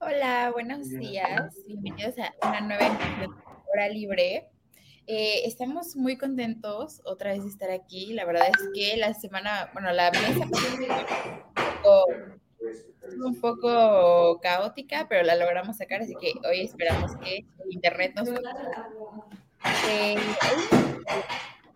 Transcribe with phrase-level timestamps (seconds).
[0.00, 1.56] Hola, buenos días.
[1.66, 3.28] Bienvenidos a una nueva de
[3.72, 4.48] Hora Libre.
[5.08, 8.12] Eh, estamos muy contentos otra vez de estar aquí.
[8.12, 10.86] La verdad es que la semana, bueno, la mesa fue
[13.24, 18.28] un poco caótica, pero la logramos sacar, así que hoy esperamos que el internet nos...
[19.88, 20.16] Eh,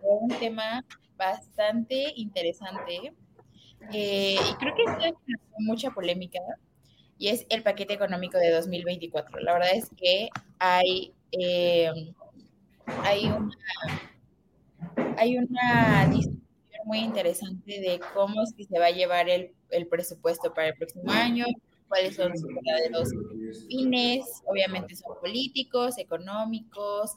[0.01, 0.85] un tema
[1.17, 3.13] bastante interesante
[3.93, 5.15] eh, y creo que es
[5.59, 6.39] mucha polémica
[7.23, 9.39] y es el paquete económico de 2024.
[9.39, 10.29] La verdad es que
[10.59, 11.89] hay, eh,
[13.05, 13.57] hay, una,
[15.17, 16.43] hay una discusión
[16.85, 20.75] muy interesante de cómo es que se va a llevar el, el presupuesto para el
[20.75, 21.47] próximo año,
[21.87, 23.11] cuáles son sus verdaderos
[23.69, 27.13] fines, obviamente son políticos, económicos,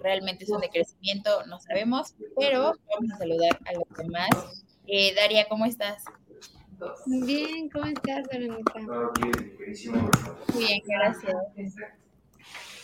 [0.00, 4.30] realmente son de crecimiento, no sabemos, pero vamos a saludar a los demás.
[4.86, 6.04] Eh, Daria, ¿cómo estás?
[7.06, 8.72] Bien, ¿cómo estás, Verónica?
[10.56, 11.36] Bien, gracias.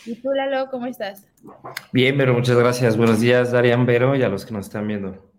[0.05, 1.27] ¿Y tú, Lalo, cómo estás?
[1.93, 2.97] Bien, Vero, muchas gracias.
[2.97, 5.31] Buenos días, Darian, Vero, y a los que nos están viendo.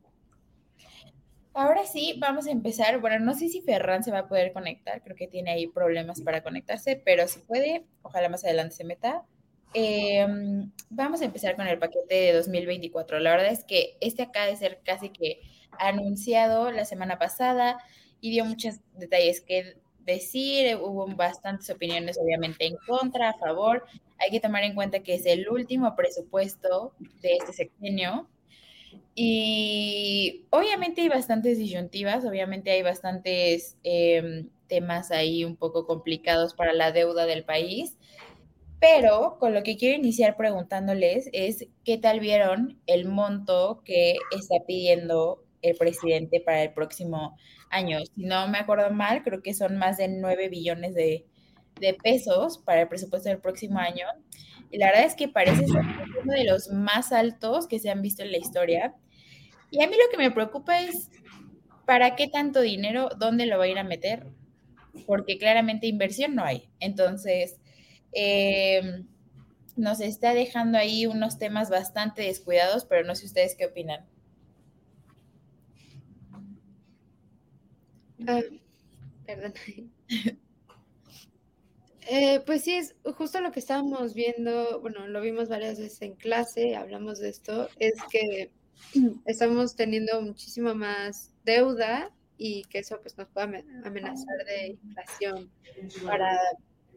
[1.53, 3.01] Ahora sí, vamos a empezar.
[3.01, 6.21] Bueno, no sé si Ferran se va a poder conectar, creo que tiene ahí problemas
[6.21, 9.25] para conectarse, pero si puede, ojalá más adelante se meta.
[9.75, 10.27] Eh,
[10.91, 13.21] vamos a empezar con el paquete de 2024.
[13.21, 15.41] La verdad es que este acaba de ser casi que
[15.79, 17.79] anunciado la semana pasada
[18.21, 23.85] y dio muchos detalles que decir, hubo bastantes opiniones obviamente en contra, a favor.
[24.19, 28.29] Hay que tomar en cuenta que es el último presupuesto de este sexenio.
[29.15, 36.73] Y obviamente hay bastantes disyuntivas, obviamente hay bastantes eh, temas ahí un poco complicados para
[36.73, 37.97] la deuda del país,
[38.79, 44.57] pero con lo que quiero iniciar preguntándoles es qué tal vieron el monto que está
[44.67, 47.37] pidiendo el presidente para el próximo
[47.71, 47.99] año.
[48.15, 51.27] Si no me acuerdo mal, creo que son más de 9 billones de,
[51.81, 54.07] de pesos para el presupuesto del próximo año.
[54.71, 55.83] Y la verdad es que parece ser
[56.23, 58.95] uno de los más altos que se han visto en la historia.
[59.71, 61.11] Y a mí lo que me preocupa es,
[61.87, 63.09] ¿para qué tanto dinero?
[63.19, 64.27] ¿Dónde lo va a ir a meter?
[65.07, 66.69] Porque claramente inversión no hay.
[66.81, 67.61] Entonces,
[68.13, 69.05] eh,
[69.77, 74.07] nos está dejando ahí unos temas bastante descuidados, pero no sé ustedes qué opinan.
[78.27, 78.41] Ah,
[79.27, 79.55] perdón.
[82.09, 86.15] Eh, pues sí, es justo lo que estábamos viendo, bueno, lo vimos varias veces en
[86.15, 88.53] clase, hablamos de esto, es que
[89.27, 95.51] estamos teniendo muchísima más deuda y que eso pues nos puede amenazar de inflación
[96.05, 96.39] para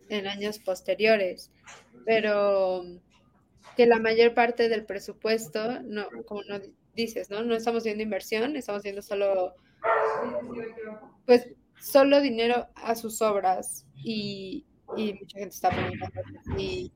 [0.10, 1.50] en años posteriores,
[2.06, 2.84] pero
[3.76, 6.60] que la mayor parte del presupuesto, no, como no
[6.96, 7.44] dices, ¿no?
[7.44, 9.56] No estamos viendo inversión, estamos viendo solo,
[11.26, 11.48] pues,
[11.80, 14.66] solo dinero a sus obras y,
[14.98, 16.22] y mucha gente está preguntando
[16.56, 16.92] si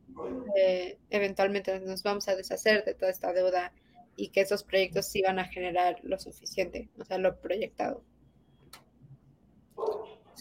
[0.58, 3.72] eh, eventualmente nos vamos a deshacer de toda esta deuda
[4.16, 8.04] y que esos proyectos sí van a generar lo suficiente, o sea, lo proyectado.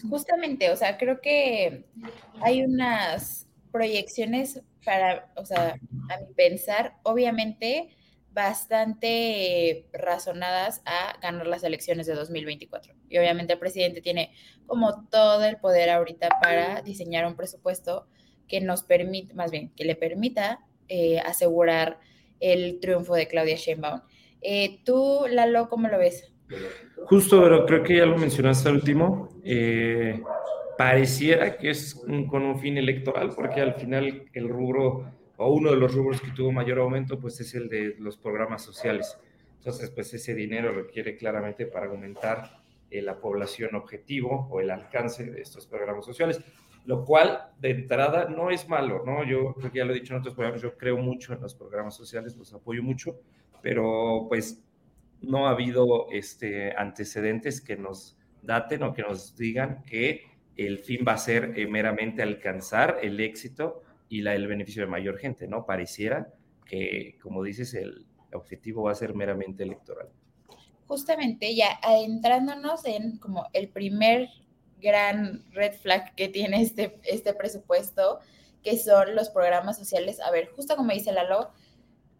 [0.09, 1.85] Justamente, o sea, creo que
[2.41, 5.75] hay unas proyecciones para, o sea,
[6.09, 7.95] a mi pensar, obviamente
[8.33, 12.93] bastante razonadas a ganar las elecciones de 2024.
[13.09, 14.31] Y obviamente el presidente tiene
[14.65, 18.07] como todo el poder ahorita para diseñar un presupuesto
[18.47, 20.59] que nos permita, más bien, que le permita
[20.89, 21.99] eh, asegurar
[22.39, 24.01] el triunfo de Claudia Sheinbaum.
[24.41, 26.31] Eh, tú, Lalo, ¿cómo lo ves?
[27.05, 29.29] Justo, pero creo que ya lo mencionaste al último.
[29.43, 30.21] Eh,
[30.77, 35.05] pareciera que es con un fin electoral, porque al final el rubro
[35.37, 38.63] o uno de los rubros que tuvo mayor aumento, pues es el de los programas
[38.63, 39.17] sociales.
[39.57, 45.29] Entonces, pues ese dinero requiere claramente para aumentar eh, la población objetivo o el alcance
[45.29, 46.41] de estos programas sociales.
[46.85, 49.23] lo cual de entrada no es malo, ¿no?
[49.23, 51.55] Yo creo que ya lo he dicho en otros programas, yo creo mucho en los
[51.55, 53.21] programas sociales, los apoyo mucho,
[53.61, 54.61] pero pues
[55.21, 60.25] no ha habido este, antecedentes que nos daten o que nos digan que
[60.57, 63.81] el fin va a ser eh, meramente alcanzar el éxito
[64.13, 65.65] y la, el beneficio de mayor gente, ¿no?
[65.65, 66.31] Pareciera
[66.67, 70.07] que, como dices, el objetivo va a ser meramente electoral.
[70.85, 74.29] Justamente ya adentrándonos en como el primer
[74.79, 78.19] gran red flag que tiene este, este presupuesto,
[78.61, 80.19] que son los programas sociales.
[80.19, 81.49] A ver, justo como dice Lalo,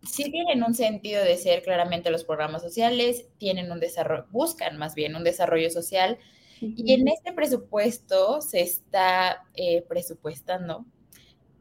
[0.02, 4.96] sí tienen un sentido de ser claramente los programas sociales, tienen un desarrollo, buscan más
[4.96, 6.18] bien un desarrollo social.
[6.60, 10.88] Y en este presupuesto se está eh, presupuestando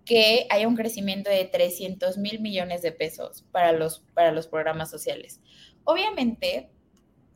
[0.05, 4.91] que haya un crecimiento de 300 mil millones de pesos para los, para los programas
[4.91, 5.41] sociales.
[5.85, 6.71] Obviamente,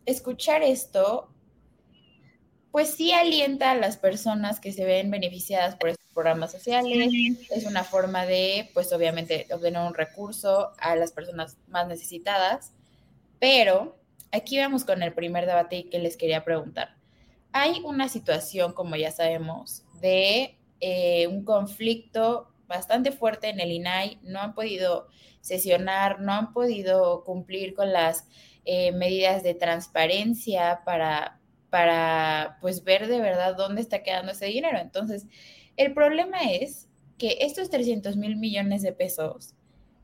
[0.04, 1.30] escuchar esto
[2.76, 7.10] pues sí alienta a las personas que se ven beneficiadas por estos programas sociales.
[7.48, 12.74] Es una forma de, pues obviamente, obtener un recurso a las personas más necesitadas.
[13.38, 13.96] Pero
[14.30, 16.96] aquí vamos con el primer debate que les quería preguntar.
[17.50, 24.18] Hay una situación, como ya sabemos, de eh, un conflicto bastante fuerte en el INAI.
[24.22, 25.08] No han podido
[25.40, 28.26] sesionar, no han podido cumplir con las
[28.64, 31.40] eh, medidas de transparencia para
[31.70, 34.78] para pues ver de verdad dónde está quedando ese dinero.
[34.78, 35.26] Entonces,
[35.76, 39.54] el problema es que estos 300 mil millones de pesos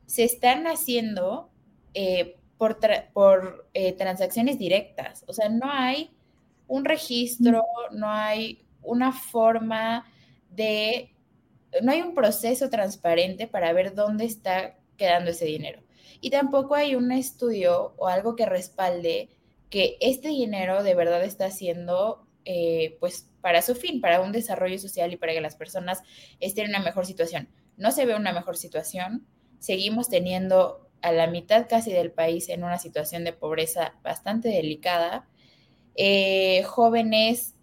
[0.07, 1.51] se están haciendo
[1.95, 2.79] eh, por,
[3.13, 5.25] por eh, transacciones directas.
[5.27, 6.11] O sea, no hay
[6.67, 10.05] un registro, no hay una forma
[10.51, 11.15] de,
[11.81, 15.83] no hay un proceso transparente para ver dónde está quedando ese dinero.
[16.21, 19.31] Y tampoco hay un estudio o algo que respalde
[19.71, 24.79] que este dinero de verdad está haciendo eh, pues para su fin, para un desarrollo
[24.79, 26.03] social y para que las personas
[26.41, 27.49] estén en una mejor situación.
[27.77, 29.27] No se ve una mejor situación,
[29.59, 35.29] seguimos teniendo a la mitad casi del país en una situación de pobreza bastante delicada,
[35.95, 37.55] eh, jóvenes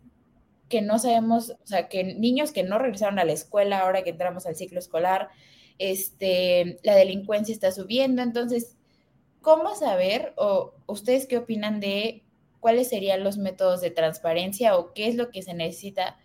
[0.69, 4.11] que no sabemos, o sea, que niños que no regresaron a la escuela ahora que
[4.11, 5.29] entramos al ciclo escolar,
[5.79, 8.77] este, la delincuencia está subiendo, entonces
[9.41, 12.23] ¿Cómo saber o ustedes qué opinan de
[12.59, 16.17] cuáles serían los métodos de transparencia o qué es lo que se necesita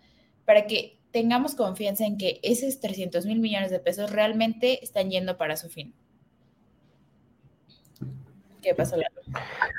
[0.43, 5.37] para que tengamos confianza en que esos 300 mil millones de pesos realmente están yendo
[5.37, 5.95] para su fin?
[8.65, 8.97] ¿Qué pasa,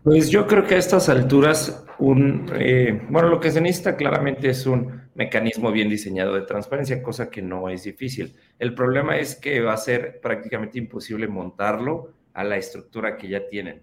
[0.04, 4.48] Pues yo creo que a estas alturas, un, eh, bueno, lo que se necesita claramente
[4.48, 8.36] es un mecanismo bien diseñado de transparencia, cosa que no es difícil.
[8.60, 13.48] El problema es que va a ser prácticamente imposible montarlo a la estructura que ya
[13.48, 13.82] tienen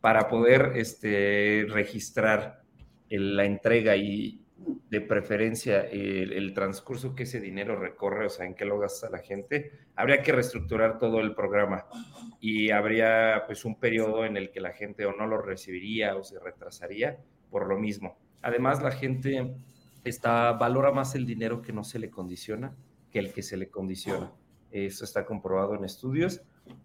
[0.00, 2.62] para poder este, registrar
[3.10, 8.64] la entrega y de preferencia el, transcurso que ese dinero recorre, o sea, en qué
[8.64, 11.86] lo gasta la gente, habría que reestructurar todo el programa
[12.40, 16.22] y habría pues un periodo en el que la gente o no lo recibiría o
[16.22, 17.18] se retrasaría
[17.50, 18.16] por lo mismo.
[18.42, 19.54] Además, la gente
[20.04, 22.76] está, valora más el dinero que no se le condiciona
[23.10, 24.32] que el que se le condiciona.
[24.70, 26.42] Eso está comprobado en estudios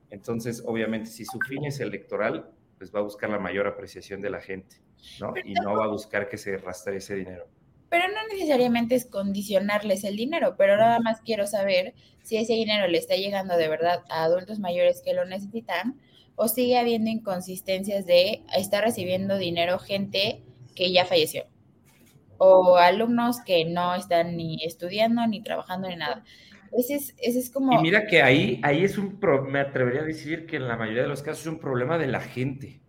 [0.09, 4.29] entonces, obviamente, si su fin es electoral, pues va a buscar la mayor apreciación de
[4.29, 4.81] la gente,
[5.19, 5.33] ¿no?
[5.43, 7.45] Y no va a buscar que se rastre ese dinero.
[7.89, 11.93] Pero no necesariamente es condicionarles el dinero, pero nada más quiero saber
[12.23, 15.99] si ese dinero le está llegando de verdad a adultos mayores que lo necesitan
[16.35, 20.43] o sigue habiendo inconsistencias de estar recibiendo dinero gente
[20.75, 21.47] que ya falleció
[22.39, 26.23] o alumnos que no están ni estudiando ni trabajando ni nada.
[26.71, 27.73] Ese es, ese es como...
[27.73, 30.77] Y mira que ahí, ahí es un, pro, me atrevería a decir que en la
[30.77, 32.81] mayoría de los casos es un problema de la gente.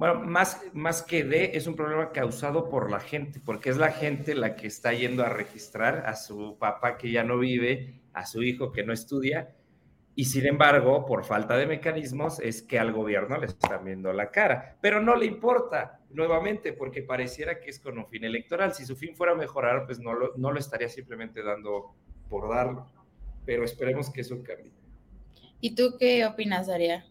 [0.00, 3.92] Bueno, más, más que de, es un problema causado por la gente, porque es la
[3.92, 8.24] gente la que está yendo a registrar a su papá que ya no vive, a
[8.24, 9.54] su hijo que no estudia,
[10.16, 14.30] y sin embargo, por falta de mecanismos, es que al gobierno le están viendo la
[14.30, 14.78] cara.
[14.80, 18.74] Pero no le importa, nuevamente, porque pareciera que es con un fin electoral.
[18.74, 21.94] Si su fin fuera mejorar, pues no lo, no lo estaría simplemente dando
[22.28, 22.86] por darlo
[23.44, 24.72] pero esperemos que eso cambie.
[25.60, 27.04] ¿Y tú qué opinas, Aria?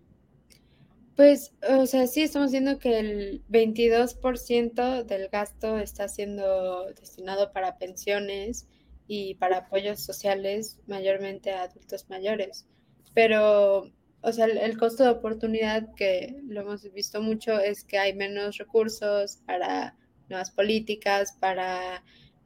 [1.20, 7.78] Pues, o sea, sí, estamos viendo que el 22% del gasto está siendo destinado para
[7.78, 8.70] pensiones
[9.06, 12.66] y para apoyos sociales, mayormente a adultos mayores.
[13.14, 18.14] Pero, o sea, el, costo de oportunidad que lo hemos visto mucho es que hay
[18.14, 19.98] menos recursos para
[20.30, 22.02] nuevas políticas, para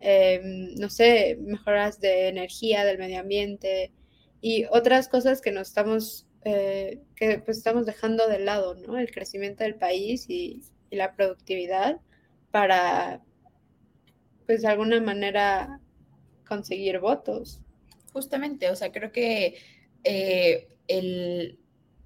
[0.06, 3.94] Em, no sé, mejoras de energía, del medio ambiente
[4.42, 8.98] y otras cosas que nos estamos, eh, que pues estamos dejando de lado, ¿no?
[8.98, 12.00] El crecimiento del país y, la productividad
[12.52, 13.24] para,
[14.46, 15.80] pues de alguna manera,
[16.48, 17.62] conseguir votos.
[18.12, 19.56] Justamente, o sea, creo que
[20.04, 21.58] eh, el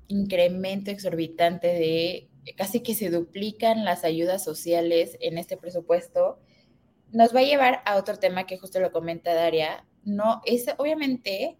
[0.08, 6.40] incremento exorbitante de casi que se duplican las ayudas sociales en este presupuesto,
[7.12, 9.86] nos va a llevar a otro tema que justo lo comenta Daria.
[10.04, 11.58] No, es obviamente,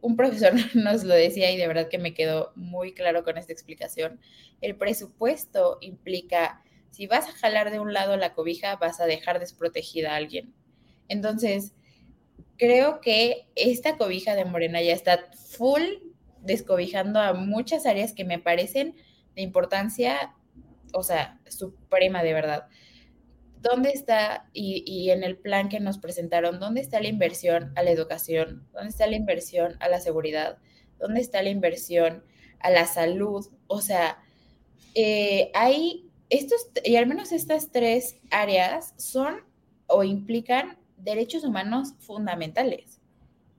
[0.00, 3.52] un profesor nos lo decía y de verdad que me quedó muy claro con esta
[3.52, 4.20] explicación.
[4.60, 9.38] El presupuesto implica, si vas a jalar de un lado la cobija, vas a dejar
[9.38, 10.54] desprotegida a alguien.
[11.08, 11.72] Entonces,
[12.56, 15.82] creo que esta cobija de Morena ya está full
[16.40, 18.94] descobijando a muchas áreas que me parecen
[19.34, 20.34] de importancia,
[20.92, 22.68] o sea, suprema de verdad.
[23.68, 27.90] ¿Dónde está, y, en el plan que nos presentaron, dónde está la inversión a la
[27.90, 28.64] educación?
[28.72, 30.58] ¿Dónde está la inversión a la seguridad?
[30.98, 32.22] ¿Dónde está la inversión
[32.60, 33.44] a la salud?
[33.66, 34.22] O sea,
[34.94, 39.40] eh, hay estos, y al menos estas tres áreas son
[39.88, 43.00] o implican derechos humanos fundamentales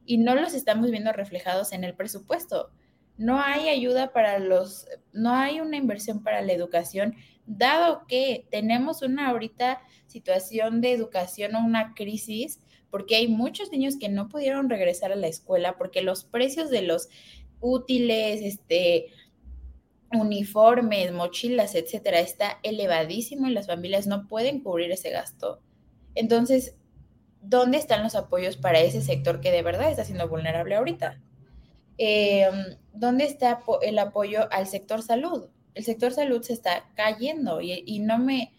[0.05, 2.71] y no los estamos viendo reflejados en el presupuesto.
[3.17, 7.15] No hay ayuda para los, no hay una inversión para la educación,
[7.47, 12.59] dado que tenemos una ahorita situación de educación o una crisis,
[12.91, 16.83] porque hay muchos niños que no pudieron regresar a la escuela porque los precios de
[16.83, 17.09] los
[17.59, 19.07] útiles, este,
[20.11, 25.61] uniformes, mochilas, etcétera, está elevadísimo y las familias no pueden cubrir ese gasto.
[26.15, 26.75] Entonces,
[27.41, 31.21] ¿dónde están los apoyos para ese sector que de verdad está siendo vulnerable ahorita?
[31.97, 35.49] Em, ¿Dónde está el apoyo al sector salud?
[35.77, 38.51] El sector salud se está cayendo y, no, me,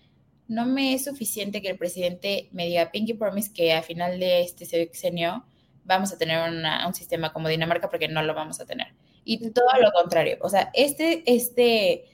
[0.47, 4.43] no me es suficiente que el presidente me diga Pinky Promise que a final de
[4.43, 5.45] este sexenio
[5.83, 6.39] vamos a tener
[6.87, 8.95] un sistema como Dinamarca porque no lo vamos a tener.
[9.25, 10.39] Y todo lo contrario.
[10.43, 12.05] O sea, este, este,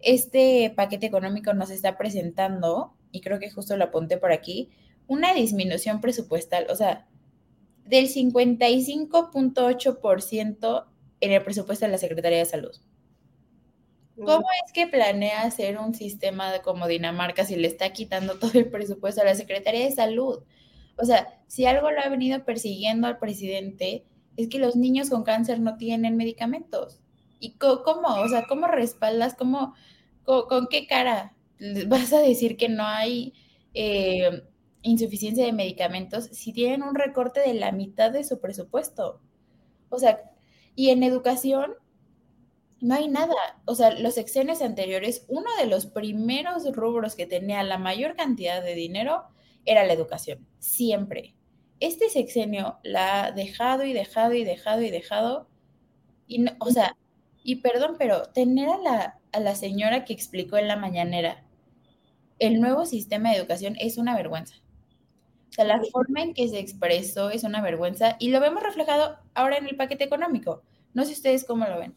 [0.00, 4.70] este paquete económico nos está presentando, y creo que justo lo apunté por aquí,
[5.06, 7.06] una disminución presupuestal, o sea,
[7.84, 10.86] del 55.8%
[11.20, 12.74] en el presupuesto de la Secretaría de Salud.
[14.24, 18.70] ¿Cómo es que planea hacer un sistema como Dinamarca si le está quitando todo el
[18.70, 20.42] presupuesto a la Secretaría de Salud?
[20.96, 24.04] O sea, si algo lo ha venido persiguiendo al presidente
[24.36, 27.00] es que los niños con cáncer no tienen medicamentos.
[27.40, 28.08] ¿Y cómo?
[28.20, 29.34] O sea, ¿cómo respaldas?
[29.34, 29.74] ¿Cómo,
[30.24, 31.34] con, qué cara
[31.86, 33.34] vas a decir que no hay
[33.74, 34.42] eh,
[34.82, 39.20] insuficiencia de medicamentos si tienen un recorte de la mitad de su presupuesto.
[39.88, 40.20] O sea,
[40.74, 41.74] y en educación
[42.80, 43.34] no hay nada.
[43.64, 48.62] O sea, los sexenios anteriores, uno de los primeros rubros que tenía la mayor cantidad
[48.62, 49.24] de dinero
[49.64, 51.34] era la educación, siempre.
[51.80, 55.48] Este sexenio la ha dejado y dejado y dejado y dejado.
[56.26, 56.96] Y o sea,
[57.42, 61.44] y perdón, pero tener a la, a la señora que explicó en la mañanera
[62.38, 64.56] el nuevo sistema de educación es una vergüenza.
[65.48, 69.16] O sea, la forma en que se expresó es una vergüenza y lo vemos reflejado
[69.34, 70.62] ahora en el paquete económico.
[70.94, 71.94] No sé ustedes cómo lo ven.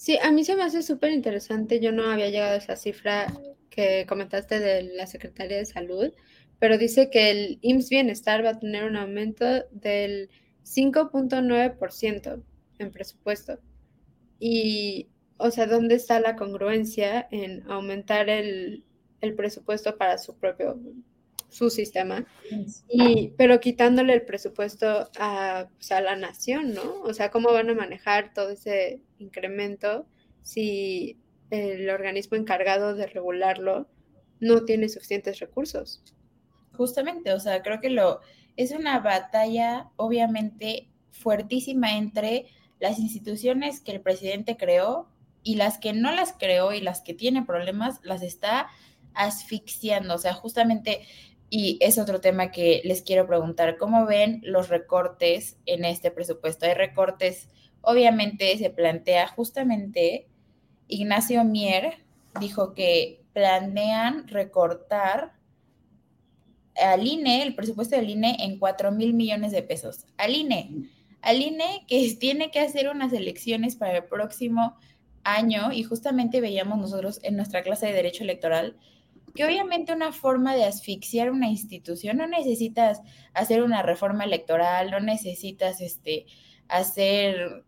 [0.00, 1.78] Sí, a mí se me hace súper interesante.
[1.78, 3.26] Yo no había llegado a esa cifra
[3.68, 6.14] que comentaste de la Secretaría de Salud,
[6.58, 10.30] pero dice que el IMSS Bienestar va a tener un aumento del
[10.64, 12.42] 5.9%
[12.78, 13.58] en presupuesto.
[14.38, 18.84] Y, o sea, ¿dónde está la congruencia en aumentar el,
[19.20, 20.80] el presupuesto para su propio
[21.50, 22.24] su sistema,
[22.88, 27.02] y, pero quitándole el presupuesto a, pues, a la nación, ¿no?
[27.02, 30.06] O sea, ¿cómo van a manejar todo ese incremento
[30.42, 31.18] si
[31.50, 33.88] el organismo encargado de regularlo
[34.38, 36.02] no tiene suficientes recursos?
[36.76, 38.20] Justamente, o sea, creo que lo
[38.56, 42.46] es una batalla obviamente fuertísima entre
[42.78, 45.08] las instituciones que el presidente creó
[45.42, 48.68] y las que no las creó y las que tienen problemas las está
[49.14, 50.14] asfixiando.
[50.14, 51.02] O sea, justamente
[51.50, 56.64] y es otro tema que les quiero preguntar, ¿cómo ven los recortes en este presupuesto?
[56.64, 57.48] Hay recortes,
[57.82, 60.28] obviamente se plantea justamente,
[60.86, 62.04] Ignacio Mier
[62.40, 65.32] dijo que planean recortar
[66.76, 70.06] al INE, el presupuesto del INE en 4 mil millones de pesos.
[70.16, 70.88] Al INE,
[71.20, 74.76] al INE que tiene que hacer unas elecciones para el próximo
[75.24, 78.76] año y justamente veíamos nosotros en nuestra clase de Derecho Electoral
[79.34, 83.00] que obviamente una forma de asfixiar una institución, no necesitas
[83.34, 86.26] hacer una reforma electoral, no necesitas este,
[86.68, 87.64] hacer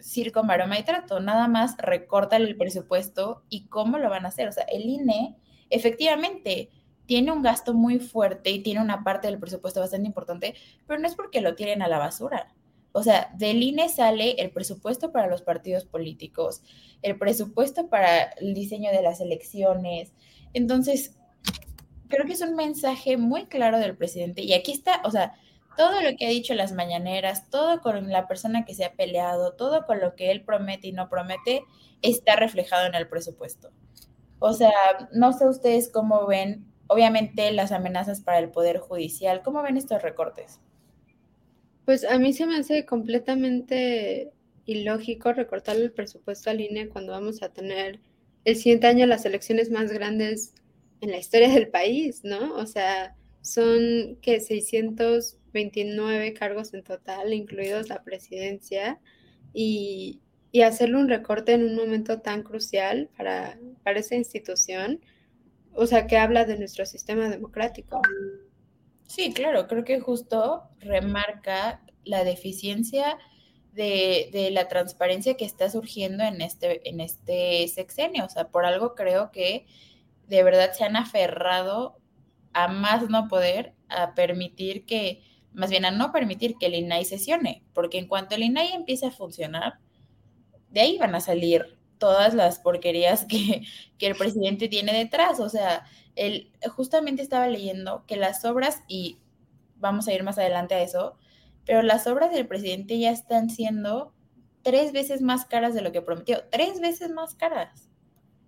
[0.00, 4.48] circo, maroma y trato, nada más recórtale el presupuesto y cómo lo van a hacer.
[4.48, 5.36] O sea, el INE
[5.70, 6.70] efectivamente
[7.06, 10.54] tiene un gasto muy fuerte y tiene una parte del presupuesto bastante importante,
[10.86, 12.54] pero no es porque lo tienen a la basura.
[12.92, 16.62] O sea, del INE sale el presupuesto para los partidos políticos,
[17.02, 20.12] el presupuesto para el diseño de las elecciones,
[20.54, 21.16] entonces,
[22.08, 24.42] creo que es un mensaje muy claro del presidente.
[24.42, 25.34] Y aquí está, o sea,
[25.76, 29.54] todo lo que ha dicho las mañaneras, todo con la persona que se ha peleado,
[29.54, 31.62] todo con lo que él promete y no promete,
[32.02, 33.70] está reflejado en el presupuesto.
[34.38, 34.72] O sea,
[35.12, 40.02] no sé ustedes cómo ven, obviamente, las amenazas para el Poder Judicial, ¿cómo ven estos
[40.02, 40.60] recortes?
[41.84, 44.32] Pues a mí se me hace completamente
[44.66, 48.00] ilógico recortar el presupuesto al INE cuando vamos a tener
[48.44, 50.54] el siguiente año las elecciones más grandes
[51.00, 52.54] en la historia del país, ¿no?
[52.54, 59.00] O sea, son que 629 cargos en total, incluidos la presidencia,
[59.52, 60.20] y,
[60.50, 65.00] y, hacerle un recorte en un momento tan crucial para, para esa institución,
[65.72, 68.00] o sea, que habla de nuestro sistema democrático.
[69.06, 73.18] Sí, claro, creo que justo remarca la deficiencia
[73.74, 78.24] de, de, la transparencia que está surgiendo en este, en este sexenio.
[78.24, 79.66] O sea, por algo creo que
[80.28, 81.98] de verdad se han aferrado
[82.52, 87.04] a más no poder, a permitir que, más bien a no permitir que el INAI
[87.04, 89.80] sesione, porque en cuanto el INAI empiece a funcionar,
[90.70, 93.62] de ahí van a salir todas las porquerías que,
[93.98, 95.40] que el presidente tiene detrás.
[95.40, 99.18] O sea, él justamente estaba leyendo que las obras, y
[99.76, 101.16] vamos a ir más adelante a eso,
[101.66, 104.12] pero las obras del presidente ya están siendo
[104.62, 107.88] tres veces más caras de lo que prometió, tres veces más caras.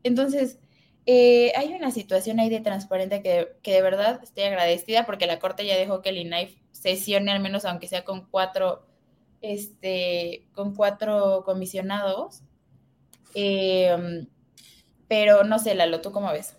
[0.03, 0.59] Entonces,
[1.07, 5.39] eh, hay una situación ahí de transparente que, que, de verdad estoy agradecida porque la
[5.39, 8.87] Corte ya dejó que el INAI sesione al menos aunque sea con cuatro,
[9.41, 12.43] este, con cuatro comisionados.
[13.35, 14.27] Eh,
[15.09, 16.55] pero no sé, Lalo, ¿tú cómo ves?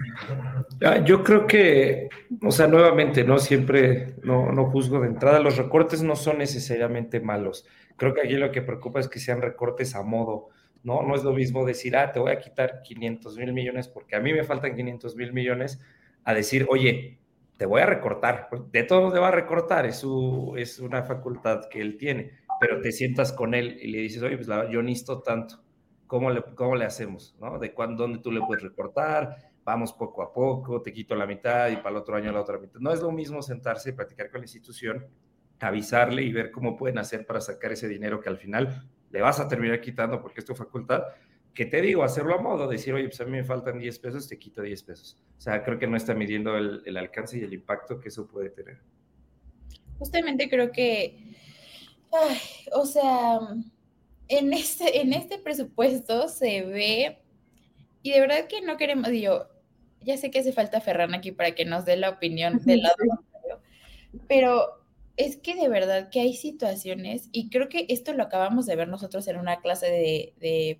[0.83, 2.09] Ah, yo creo que,
[2.41, 7.19] o sea, nuevamente, no siempre, no, no juzgo de entrada, los recortes no son necesariamente
[7.19, 7.65] malos.
[7.95, 10.49] Creo que aquí lo que preocupa es que sean recortes a modo
[10.83, 11.01] ¿no?
[11.01, 14.21] No es lo mismo decir, ah, te voy a quitar 500 mil millones porque a
[14.21, 15.81] mí me faltan 500 mil millones,
[16.23, 17.19] a decir, oye,
[17.57, 18.49] te voy a recortar.
[18.71, 22.79] De todo te va a recortar, es, su, es una facultad que él tiene, pero
[22.81, 25.61] te sientas con él y le dices, oye, pues yo necesito tanto,
[26.07, 27.35] ¿cómo le, cómo le hacemos?
[27.39, 27.59] ¿no?
[27.59, 29.51] ¿De cuándo, dónde tú le puedes recortar?
[29.63, 32.57] Vamos poco a poco, te quito la mitad y para el otro año la otra
[32.57, 32.79] mitad.
[32.79, 35.05] No es lo mismo sentarse y platicar con la institución,
[35.59, 39.39] avisarle y ver cómo pueden hacer para sacar ese dinero que al final le vas
[39.39, 41.03] a terminar quitando porque es tu facultad,
[41.53, 44.27] que te digo, hacerlo a modo, decir, oye, pues a mí me faltan 10 pesos,
[44.27, 45.17] te quito 10 pesos.
[45.37, 48.51] O sea, creo que no está midiendo el, alcance y el impacto que eso puede
[48.51, 48.79] tener.
[49.97, 51.33] Justamente creo que,
[52.73, 53.39] o sea,
[54.27, 57.19] en este, en este presupuesto se ve,
[58.01, 59.47] y de verdad que no queremos, yo
[60.01, 62.95] ya sé que hace falta Ferran aquí para que nos dé la opinión del lado
[64.27, 64.83] pero
[65.15, 68.87] es que de verdad que hay situaciones, y creo que esto lo acabamos de ver
[68.87, 70.79] nosotros en una clase de,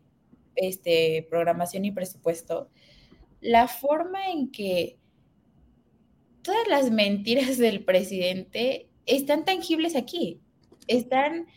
[0.56, 2.70] este, programación y presupuesto,
[3.42, 4.98] la forma en que
[6.42, 10.40] todas las mentiras del presidente están tangibles aquí,
[10.88, 11.48] están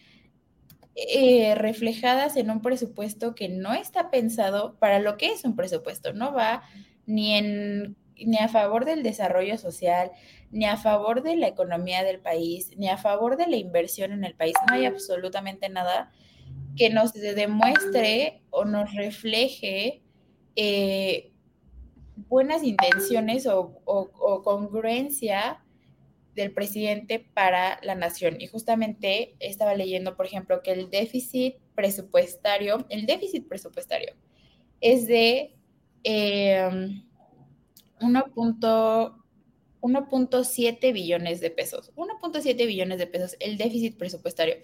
[0.94, 6.12] eh, reflejadas en un presupuesto que no está pensado para lo que es un presupuesto,
[6.12, 6.62] no va
[7.06, 10.10] ni en ni a favor del desarrollo social,
[10.50, 14.24] ni a favor de la economía del país, ni a favor de la inversión en
[14.24, 14.54] el país.
[14.68, 16.12] No hay absolutamente nada
[16.76, 20.02] que nos demuestre o nos refleje
[20.56, 21.32] eh,
[22.28, 25.62] buenas intenciones o, o, congruencia
[26.34, 28.40] del presidente para la nación.
[28.40, 34.14] Y justamente estaba leyendo, por ejemplo, que el déficit presupuestario, el déficit presupuestario
[34.80, 35.56] es de...
[36.04, 37.02] Eh,
[38.00, 41.90] 1.7 billones de pesos.
[41.96, 44.56] 1.7 billones de pesos, el déficit presupuestario.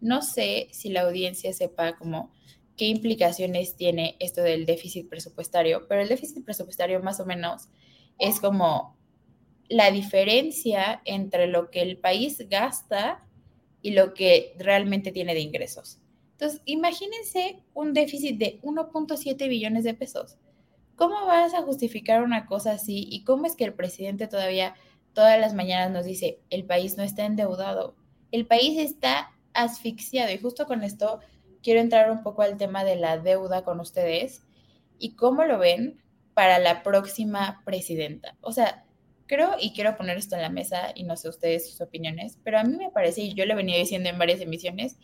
[0.00, 2.32] No sé si la audiencia sepa como
[2.76, 7.68] qué implicaciones tiene esto del déficit presupuestario, pero el déficit presupuestario más o menos
[8.18, 8.98] es como
[9.72, 13.26] la diferencia entre lo que el país gasta
[13.80, 15.98] y lo que realmente tiene de ingresos.
[16.32, 20.36] Entonces, imagínense un déficit de 1.7 billones de pesos.
[20.94, 23.06] ¿Cómo vas a justificar una cosa así?
[23.10, 24.74] ¿Y cómo es que el presidente todavía
[25.14, 27.96] todas las mañanas nos dice, el país no está endeudado,
[28.30, 30.30] el país está asfixiado?
[30.32, 31.20] Y justo con esto
[31.62, 34.42] quiero entrar un poco al tema de la deuda con ustedes
[34.98, 36.02] y cómo lo ven
[36.34, 38.36] para la próxima presidenta.
[38.42, 38.84] O sea,
[39.32, 42.58] creo y quiero poner esto en la mesa y no sé ustedes sus opiniones, pero
[42.58, 44.98] a mí me parece, y yo lo venía diciendo en varias emisiones,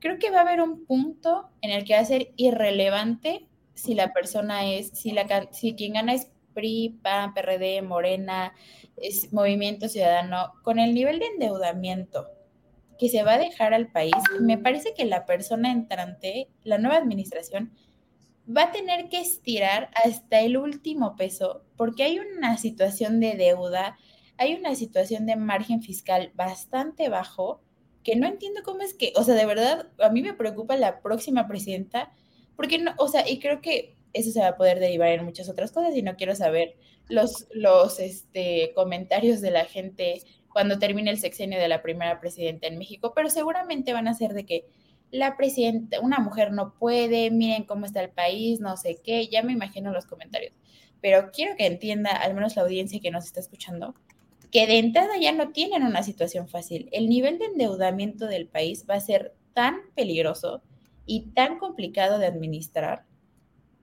[0.00, 3.94] creo que va a haber un punto en el que va a ser irrelevante si
[3.94, 8.52] la persona es, si, la, si quien gana es PRI, PAN, PRD, Morena,
[8.96, 12.26] es Movimiento Ciudadano, con el nivel de endeudamiento
[12.98, 16.96] que se va a dejar al país, me parece que la persona entrante, la nueva
[16.96, 17.72] administración,
[18.56, 23.98] va a tener que estirar hasta el último peso, porque hay una situación de deuda,
[24.36, 27.60] hay una situación de margen fiscal bastante bajo
[28.02, 31.02] que no entiendo cómo es que, o sea, de verdad, a mí me preocupa la
[31.02, 32.12] próxima presidenta,
[32.56, 35.48] porque no, o sea, y creo que eso se va a poder derivar en muchas
[35.48, 36.76] otras cosas y no quiero saber
[37.08, 42.66] los, los este, comentarios de la gente cuando termine el sexenio de la primera presidenta
[42.66, 44.66] en México, pero seguramente van a ser de que
[45.12, 49.42] la presidenta, una mujer no puede, miren cómo está el país, no sé qué, ya
[49.42, 50.54] me imagino los comentarios.
[51.00, 53.94] Pero quiero que entienda, al menos la audiencia que nos está escuchando,
[54.50, 56.88] que de entrada ya no tienen una situación fácil.
[56.92, 60.62] El nivel de endeudamiento del país va a ser tan peligroso
[61.04, 63.04] y tan complicado de administrar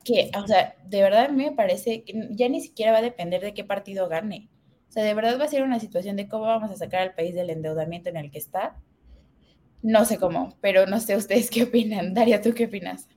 [0.03, 3.03] que, o sea, de verdad a mí me parece que ya ni siquiera va a
[3.03, 4.49] depender de qué partido gane.
[4.89, 7.13] O sea, de verdad va a ser una situación de cómo vamos a sacar al
[7.13, 8.77] país del endeudamiento en el que está.
[9.81, 12.13] No sé cómo, pero no sé ustedes qué opinan.
[12.13, 13.07] Daria, ¿tú qué opinas?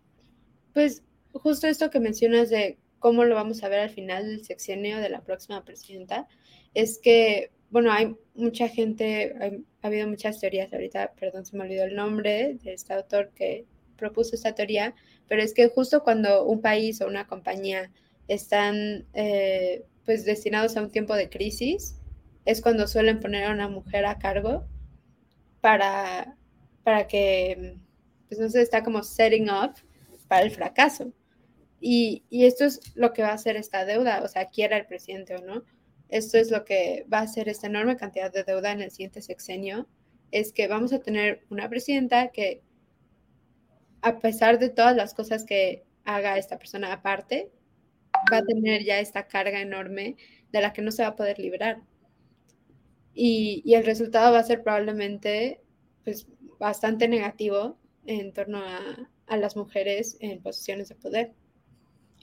[0.72, 4.98] Pues justo esto que mencionas de cómo lo vamos a ver al final del sexenio
[4.98, 6.28] de la próxima presidenta,
[6.72, 11.84] es que, bueno, hay mucha gente, ha habido muchas teorías ahorita, perdón, se me olvidó
[11.84, 14.94] el nombre de este autor que propuso esta teoría,
[15.26, 17.90] pero es que justo cuando un país o una compañía
[18.28, 21.98] están eh, pues destinados a un tiempo de crisis,
[22.44, 24.64] es cuando suelen poner a una mujer a cargo
[25.60, 26.36] para,
[26.82, 27.76] para que,
[28.28, 29.74] pues no sé, está como setting up
[30.28, 31.12] para el fracaso.
[31.80, 34.86] Y, y, esto es lo que va a hacer esta deuda, o sea, quiera el
[34.86, 35.64] presidente o no.
[36.08, 39.22] Esto es lo que va a hacer esta enorme cantidad de deuda en el siguiente
[39.22, 39.88] sexenio,
[40.30, 42.62] es que vamos a tener una presidenta que,
[44.00, 47.50] a pesar de todas las cosas que haga esta persona aparte,
[48.32, 50.16] va a tener ya esta carga enorme
[50.52, 51.82] de la que no se va a poder librar.
[53.14, 55.60] Y, y el resultado va a ser probablemente
[56.04, 56.26] pues,
[56.62, 61.32] bastante negativo en torno a, las mujeres en posiciones de poder.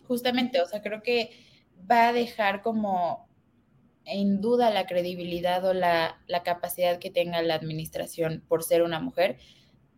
[0.08, 1.32] Justamente, o sea, creo que
[1.90, 3.28] va a dejar como
[4.06, 9.00] en duda la credibilidad o la, la, capacidad que tenga la administración por ser una
[9.00, 9.40] mujer,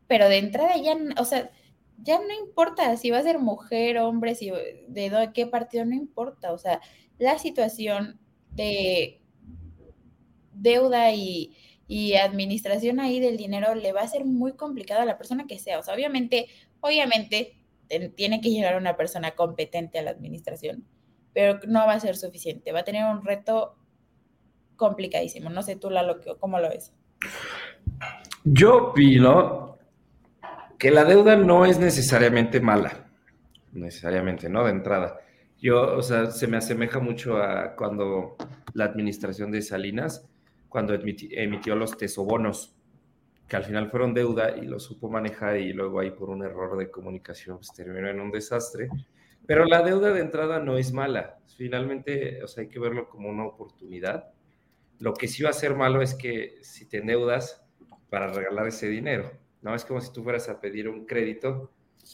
[0.07, 1.51] pero de entrada ya, o sea,
[1.97, 4.49] ya no importa si va a ser mujer, hombre, si
[4.87, 6.51] de qué partido, no importa.
[6.53, 6.81] O sea,
[7.19, 8.19] la situación
[8.51, 9.21] de
[10.53, 11.55] deuda y,
[12.15, 15.79] administración ahí del dinero le va a ser muy complicado a la persona que sea.
[15.79, 16.47] O sea, obviamente,
[16.79, 17.57] obviamente
[18.15, 20.85] tiene que llegar una persona competente a la administración,
[21.33, 22.71] pero no va a ser suficiente.
[22.71, 23.75] Va a tener un reto
[24.77, 25.49] complicadísimo.
[25.49, 26.93] No sé tú, Lalo, ¿cómo lo ves?
[28.43, 29.77] Yo opino
[30.79, 33.05] que la deuda no es necesariamente mala,
[33.73, 34.63] necesariamente, ¿no?
[34.63, 35.19] De entrada.
[35.59, 38.35] Yo, o sea, se me asemeja mucho a cuando
[38.73, 40.27] la administración de Salinas,
[40.71, 42.73] cuando emitió los tesobonos,
[43.45, 46.77] que al final fueron deuda y lo supo manejar y luego ahí por un error
[46.77, 48.87] de comunicación pues, terminó en un desastre.
[49.45, 51.39] Pero la deuda de entrada no es mala.
[51.57, 54.31] Finalmente, o sea, hay que verlo como una oportunidad.
[54.99, 57.61] Lo que sí va a ser malo es que si te endeudas
[58.09, 59.29] para regalar ese dinero,
[59.61, 59.75] ¿no?
[59.75, 61.73] Es como si tú fueras a pedir un crédito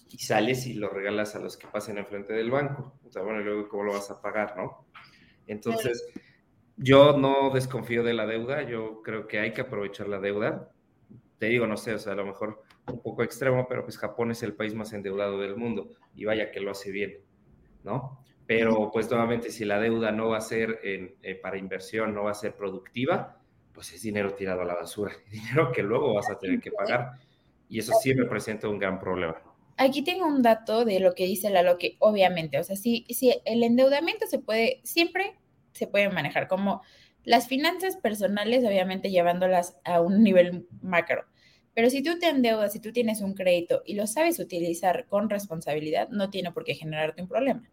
[0.10, 2.98] y sales y lo regalas a los que pasen enfrente del banco.
[3.06, 4.88] O sea, bueno, y luego cómo lo vas a pagar, ¿no?
[5.46, 6.04] Entonces,
[6.78, 10.72] yo no desconfío de la deuda, yo creo que hay que aprovechar la deuda.
[11.40, 14.32] Te digo, no sé, o sea, a lo mejor un poco extremo, pero pues Japón
[14.32, 17.18] es el país más endeudado del mundo y vaya que lo hace bien,
[17.84, 18.24] ¿no?
[18.46, 22.32] Pero pues nuevamente, si la deuda no va a ser eh, para inversión, no va
[22.32, 23.42] a ser productiva,
[23.74, 27.14] pues es dinero tirado a la basura, dinero que luego vas a tener que pagar.
[27.70, 29.42] Y eso sí me presenta un gran problema.
[29.76, 33.36] Aquí tengo un dato de lo que dice Lalo, que obviamente, o sea, si, si
[33.46, 35.36] el endeudamiento se puede, siempre
[35.78, 36.82] se puede manejar como
[37.24, 41.26] las finanzas personales, obviamente llevándolas a un nivel macro.
[41.74, 45.30] Pero si tú te endeudas, si tú tienes un crédito y lo sabes utilizar con
[45.30, 47.70] responsabilidad, no tiene por qué generarte un problema.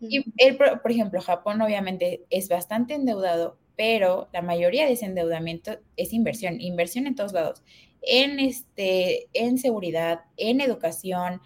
[0.00, 5.78] Y el, por ejemplo, Japón obviamente es bastante endeudado, pero la mayoría de ese endeudamiento
[5.96, 7.64] es inversión, inversión en todos lados
[8.02, 11.40] en, este, en seguridad, en educación,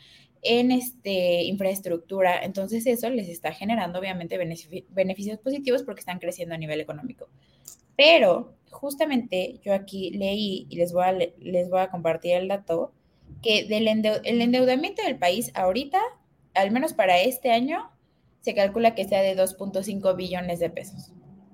[0.46, 2.42] en este, infraestructura.
[2.44, 7.28] Entonces eso les está generando obviamente beneficios positivos porque están creciendo a nivel económico.
[7.96, 12.92] Pero justamente yo aquí leí y les voy a, les voy a compartir el dato
[13.42, 16.00] que del el endeudamiento del país ahorita,
[16.54, 17.90] al menos para este año,
[18.40, 21.12] se calcula que sea de 2.5 billones de pesos.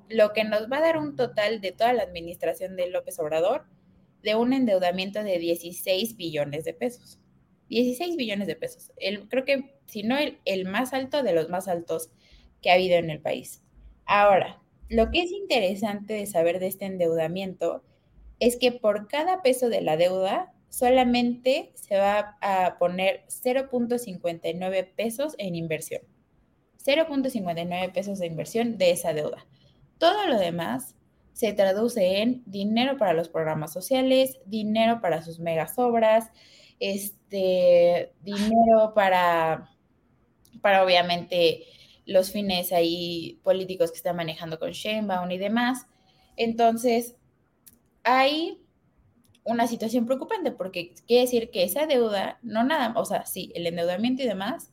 [0.09, 3.65] Lo que nos va a dar un total de toda la administración de López Obrador
[4.23, 7.19] de un endeudamiento de 16 billones de pesos.
[7.73, 8.93] 16 billones de pesos.
[9.29, 12.11] Creo que, si no, el, el más alto de los más altos
[12.61, 13.63] que ha habido en el país.
[14.05, 17.83] Ahora, lo que es interesante de saber de este endeudamiento
[18.41, 25.35] es que por cada peso de la deuda solamente se va a poner 0.59 pesos
[25.39, 26.03] en inversión.
[26.85, 29.47] 0.59 pesos de inversión de esa deuda.
[29.99, 30.97] Todo lo demás
[31.33, 36.31] se traduce en dinero para los programas sociales, dinero para sus megas obras,
[36.83, 39.71] este, dinero para,
[40.61, 41.65] para obviamente
[42.07, 45.87] los fines ahí políticos que está manejando con Sheinbaum y demás.
[46.37, 47.15] Entonces,
[48.03, 48.59] hay
[49.45, 53.69] una situación preocupante porque quiere decir que esa deuda, no nada, o sea, sí, el
[53.69, 54.73] endeudamiento y demás,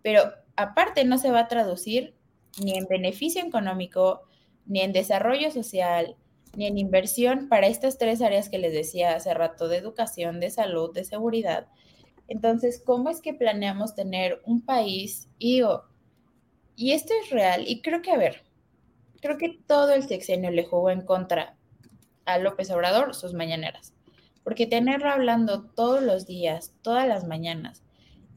[0.00, 2.14] pero aparte no se va a traducir
[2.62, 4.22] ni en beneficio económico,
[4.64, 6.14] ni en desarrollo social,
[6.56, 10.50] ni en inversión para estas tres áreas que les decía hace rato, de educación, de
[10.50, 11.68] salud, de seguridad.
[12.28, 15.28] Entonces, ¿cómo es que planeamos tener un país?
[15.38, 15.62] Y
[16.80, 18.44] y esto es real, y creo que, a ver,
[19.20, 21.56] creo que todo el sexenio le jugó en contra
[22.24, 23.94] a López Obrador sus mañaneras,
[24.44, 27.82] porque tenerlo hablando todos los días, todas las mañanas,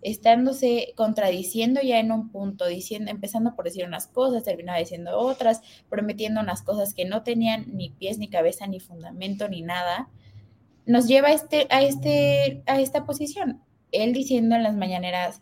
[0.01, 5.61] estándose contradiciendo ya en un punto, diciendo, empezando por decir unas cosas, terminaba diciendo otras,
[5.89, 10.09] prometiendo unas cosas que no tenían ni pies, ni cabeza, ni fundamento, ni nada,
[10.85, 13.61] nos lleva a, este, a, este, a esta posición.
[13.91, 15.41] Él diciendo en las mañaneras,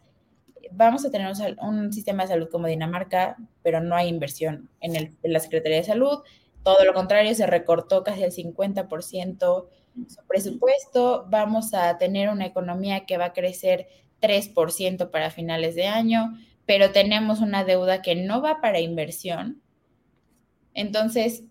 [0.72, 5.40] vamos a tener un, sistema de salud como Dinamarca, pero no hay inversión en, la
[5.40, 6.20] Secretaría de Salud.
[6.64, 9.68] Todo lo contrario, se recortó casi el 50%
[10.08, 11.26] su presupuesto.
[11.30, 13.88] Vamos a tener una economía que va a crecer
[14.22, 19.62] 3% para finales de año, pero tenemos una deuda que no va para inversión.
[20.74, 21.44] Entonces,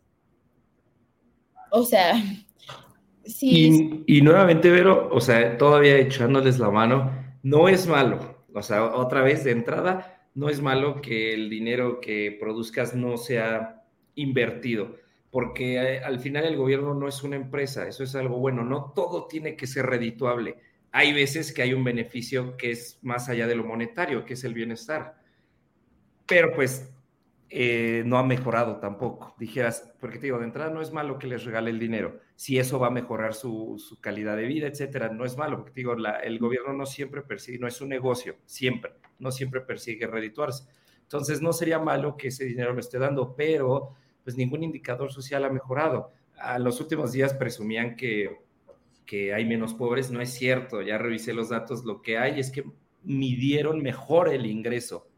[1.71, 2.15] o sea,
[3.25, 4.05] sí.
[4.07, 8.85] Y, y nuevamente, Vero, o sea, todavía echándoles la mano, no es malo o sea,
[8.85, 14.97] otra vez de entrada, no es malo que el dinero que produzcas no sea invertido,
[15.31, 18.93] porque eh, al final el gobierno no es una empresa, eso es algo bueno, no
[18.95, 20.57] todo tiene que ser redituable.
[20.93, 24.45] Hay veces que hay un beneficio que es más allá de lo monetario, que es
[24.45, 25.21] el bienestar.
[26.27, 26.91] Pero pues
[27.51, 29.35] eh, no ha mejorado tampoco.
[29.39, 32.59] Dijeras, porque te digo, de entrada no es malo que les regale el dinero, si
[32.59, 35.95] eso va a mejorar su, calidad de vida, etcétera, no es malo, porque te digo,
[35.95, 40.65] el gobierno no siempre persigue, no es un negocio, siempre, no siempre persigue redituarse.
[41.03, 45.45] Entonces, no sería malo que ese dinero lo esté dando, pero pues ningún indicador social
[45.45, 46.13] ha mejorado.
[46.37, 48.37] A los últimos días presumían que,
[49.09, 52.53] que hay menos pobres, no es cierto, ya revisé los datos, lo que hay es
[52.53, 52.63] que
[53.03, 55.09] midieron mejor el ingreso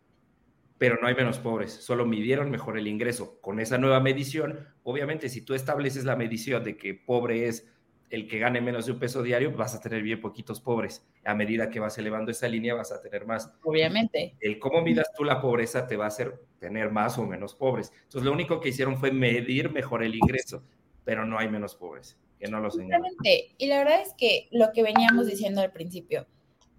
[0.80, 3.38] pero no hay menos pobres, solo midieron mejor el ingreso.
[3.42, 7.70] Con esa nueva medición, obviamente, si tú estableces la medición de que pobre es
[8.08, 11.06] el que gane menos de un peso diario, vas a tener bien poquitos pobres.
[11.22, 13.52] A medida que vas elevando esa línea, vas a tener más.
[13.62, 14.36] Obviamente.
[14.40, 17.92] El cómo midas tú la pobreza te va a hacer tener más o menos pobres.
[18.04, 20.64] Entonces, lo único que hicieron fue medir mejor el ingreso,
[21.04, 23.12] pero no hay menos pobres, que no lo señalan.
[23.58, 26.26] Y la verdad es que lo que veníamos diciendo al principio,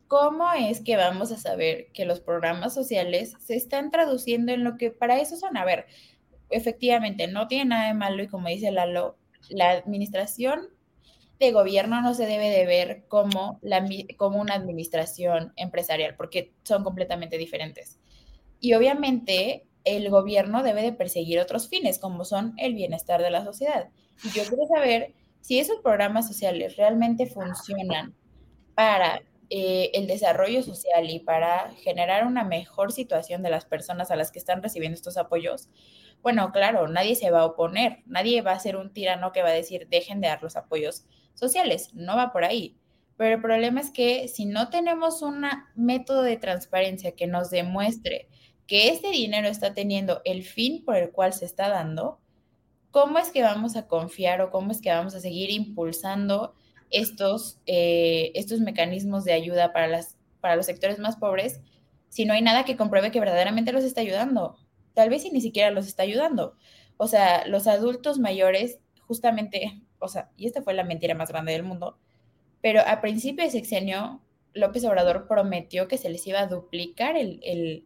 [0.08, 4.78] ¿cómo es que vamos a saber que los programas sociales se están traduciendo en lo
[4.78, 5.56] que para eso son?
[5.56, 5.86] A ver,
[6.50, 9.18] efectivamente, no tiene nada de malo y como dice Lalo,
[9.50, 10.68] la administración
[11.40, 16.84] de gobierno no se debe de ver como, la, como una administración empresarial, porque son
[16.84, 18.00] completamente diferentes.
[18.60, 23.44] Y obviamente el gobierno debe de perseguir otros fines, como son el bienestar de la
[23.44, 23.90] sociedad.
[24.24, 28.16] Y yo quiero saber si esos programas sociales realmente funcionan
[28.76, 34.16] para eh, el desarrollo social y para generar una mejor situación de las personas a
[34.16, 35.70] las que están recibiendo estos apoyos,
[36.22, 39.50] bueno, claro, nadie se va a oponer, nadie va a ser un tirano que va
[39.50, 42.78] a decir dejen de dar los apoyos sociales, no va por ahí.
[43.18, 48.30] Pero el problema es que si no tenemos un método de transparencia que nos demuestre
[48.68, 52.21] que este dinero está teniendo el fin por el cual se está dando,
[52.92, 56.54] ¿cómo es que vamos a confiar o cómo es que vamos a seguir impulsando
[56.92, 61.62] estos, eh, estos mecanismos de ayuda para, las, para los sectores más pobres
[62.10, 64.58] si no hay nada que compruebe que verdaderamente los está ayudando.
[64.94, 66.58] Tal vez si ni siquiera los está ayudando.
[66.98, 71.54] O sea, los adultos mayores, justamente, o sea, y esta fue la mentira más grande
[71.54, 71.98] del mundo,
[72.62, 74.22] pero a principio de sexenio,
[74.54, 77.86] López Obrador prometió que se les iba a duplicar el, el,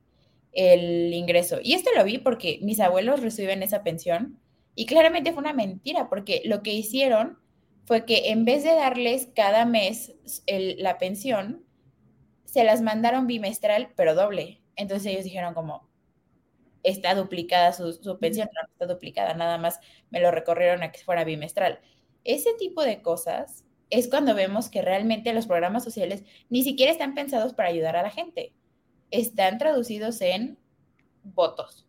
[0.52, 1.60] el ingreso.
[1.62, 4.40] Y esto lo vi porque mis abuelos reciben esa pensión
[4.76, 7.40] y claramente fue una mentira, porque lo que hicieron
[7.86, 10.14] fue que en vez de darles cada mes
[10.48, 11.64] la pensión,
[12.46, 14.62] se las mandaron bimestral, pero doble.
[14.76, 15.90] Entonces ellos dijeron como,
[16.84, 21.24] está duplicada su, pensión, no está duplicada, nada más me lo recorrieron a que fuera
[21.24, 21.80] bimestral.
[22.24, 27.14] Ese tipo de cosas es cuando vemos que realmente los programas sociales ni siquiera están
[27.14, 28.54] pensados para ayudar a la gente.
[29.12, 30.58] Están traducidos en
[31.24, 31.85] votos,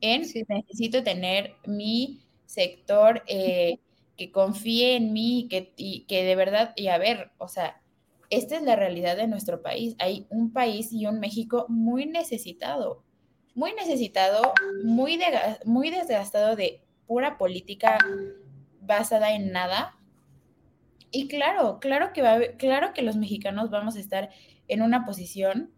[0.00, 3.78] en necesito tener mi sector eh,
[4.16, 7.80] que confíe en mí que, y que de verdad, y a ver, o sea,
[8.30, 9.96] esta es la realidad de nuestro país.
[9.98, 13.02] Hay un país y un México muy necesitado,
[13.54, 14.52] muy necesitado,
[14.84, 15.18] muy,
[15.64, 17.98] muy desgastado de pura política
[18.80, 19.96] basada en nada.
[21.10, 24.30] Y claro, claro que, va claro que los mexicanos vamos a estar
[24.68, 25.72] en una posición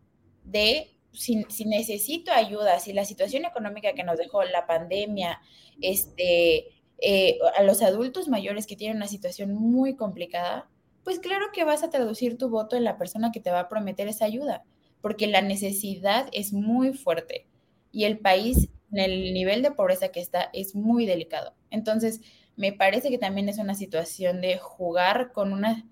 [0.45, 5.41] de si, necesito ayuda, si la situación económica que nos dejó la pandemia,
[5.81, 10.69] este, eh, a los adultos mayores que tienen una situación muy complicada,
[11.05, 13.69] pues claro que vas a traducir tu voto en la persona que te va a
[13.69, 14.65] prometer esa ayuda,
[15.01, 17.47] porque la necesidad es muy fuerte
[17.91, 21.55] y el país, en el nivel de pobreza que está, es muy delicado.
[21.71, 22.21] Entonces,
[22.57, 25.87] me parece que también es una situación de jugar con una,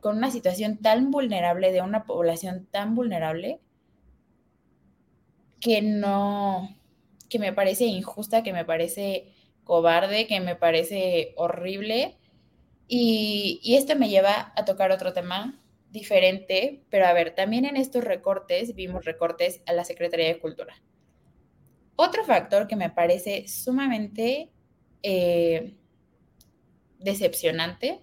[0.00, 3.60] con una situación tan vulnerable, de una población tan vulnerable,
[5.64, 6.76] que no,
[7.30, 9.32] que me parece injusta, que me parece
[9.64, 12.18] cobarde, que me parece horrible.
[12.86, 15.58] Y, y esto me lleva a tocar otro tema
[15.90, 20.74] diferente, pero a ver, también en estos recortes vimos recortes a la Secretaría de Cultura.
[21.96, 24.50] Otro factor que me parece sumamente
[25.02, 25.78] eh,
[26.98, 28.00] decepcionante,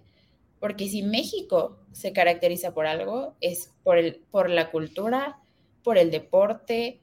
[0.59, 5.37] porque si México se caracteriza por algo, es por, el, por la cultura,
[5.83, 7.01] por el deporte,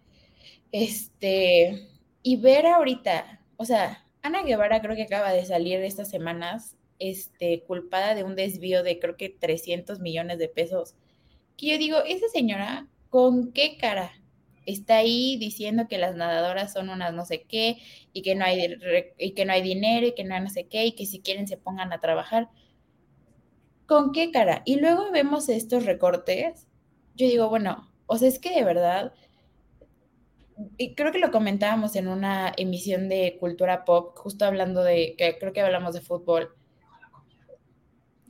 [0.73, 1.89] este,
[2.23, 7.63] y ver ahorita, o sea, Ana Guevara creo que acaba de salir estas semanas, este,
[7.65, 10.95] culpada de un desvío de creo que 300 millones de pesos,
[11.57, 14.13] que yo digo, esa señora, ¿con qué cara
[14.67, 17.79] está ahí diciendo que las nadadoras son unas no sé qué
[18.13, 18.77] y que no hay,
[19.19, 21.21] y que no hay dinero y que no hay no sé qué y que si
[21.21, 22.51] quieren se pongan a trabajar?
[23.87, 24.63] ¿Con qué cara?
[24.67, 26.67] Y luego vemos estos recortes.
[27.17, 29.15] Yo digo, bueno, o sea, es que de verdad
[30.77, 35.39] y creo que lo comentábamos en una emisión de Cultura Pop, justo hablando de, que
[35.39, 36.55] creo que hablamos de fútbol.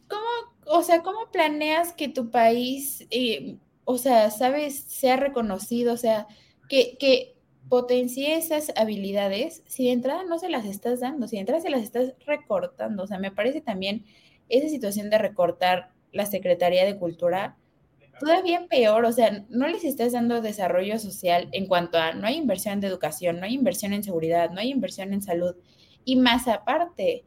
[0.08, 0.26] ¿Cómo,
[0.66, 6.26] o sea, cómo planeas que tu país, eh, o sea, sabes, sea reconocido, o sea,
[6.68, 7.36] que, que
[7.68, 11.70] potencie esas habilidades si de entrada no se las estás dando, si de entrada se
[11.70, 13.04] las estás recortando?
[13.04, 14.04] O sea, me parece también
[14.48, 17.56] esa situación de recortar la Secretaría de Cultura
[18.18, 22.36] todavía peor, o sea, no les estás dando desarrollo social en cuanto a no hay
[22.36, 25.56] inversión de educación, no hay inversión en seguridad, no hay inversión en salud.
[26.04, 27.24] Y más aparte,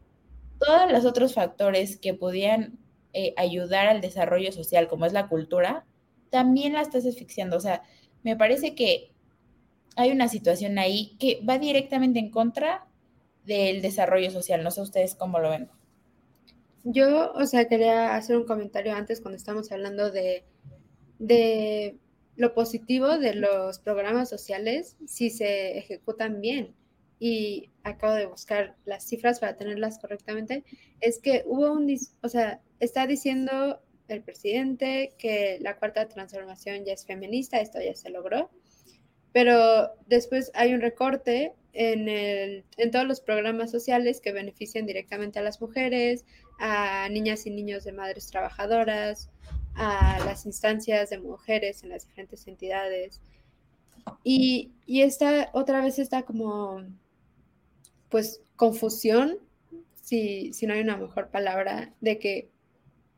[0.59, 2.79] todos los otros factores que podían
[3.13, 5.85] eh, ayudar al desarrollo social, como es la cultura,
[6.29, 7.57] también la estás asfixiando.
[7.57, 7.83] O sea,
[8.23, 9.11] me parece que
[9.95, 12.87] hay una situación ahí que va directamente en contra
[13.45, 14.63] del desarrollo social.
[14.63, 15.69] No sé ustedes cómo lo ven.
[16.83, 20.43] Yo, o sea, quería hacer un comentario antes cuando estamos hablando de
[21.21, 21.97] de
[22.35, 26.73] lo positivo de los programas sociales si se ejecutan bien.
[27.19, 30.63] Y acabo de buscar las cifras para tenerlas correctamente.
[30.99, 36.93] Es que hubo un, o sea, está diciendo el presidente que la cuarta transformación ya
[36.93, 38.49] es feminista, esto ya se logró,
[39.31, 45.37] pero después hay un recorte en, el, en todos los programas sociales que benefician directamente
[45.37, 46.25] a las mujeres,
[46.59, 49.29] a niñas y niños de madres trabajadoras,
[49.75, 53.21] a las instancias de mujeres en las diferentes entidades.
[54.23, 56.83] Y, y esta otra vez está como,
[58.09, 59.37] pues, confusión,
[60.01, 62.49] si, si no hay una mejor palabra, de que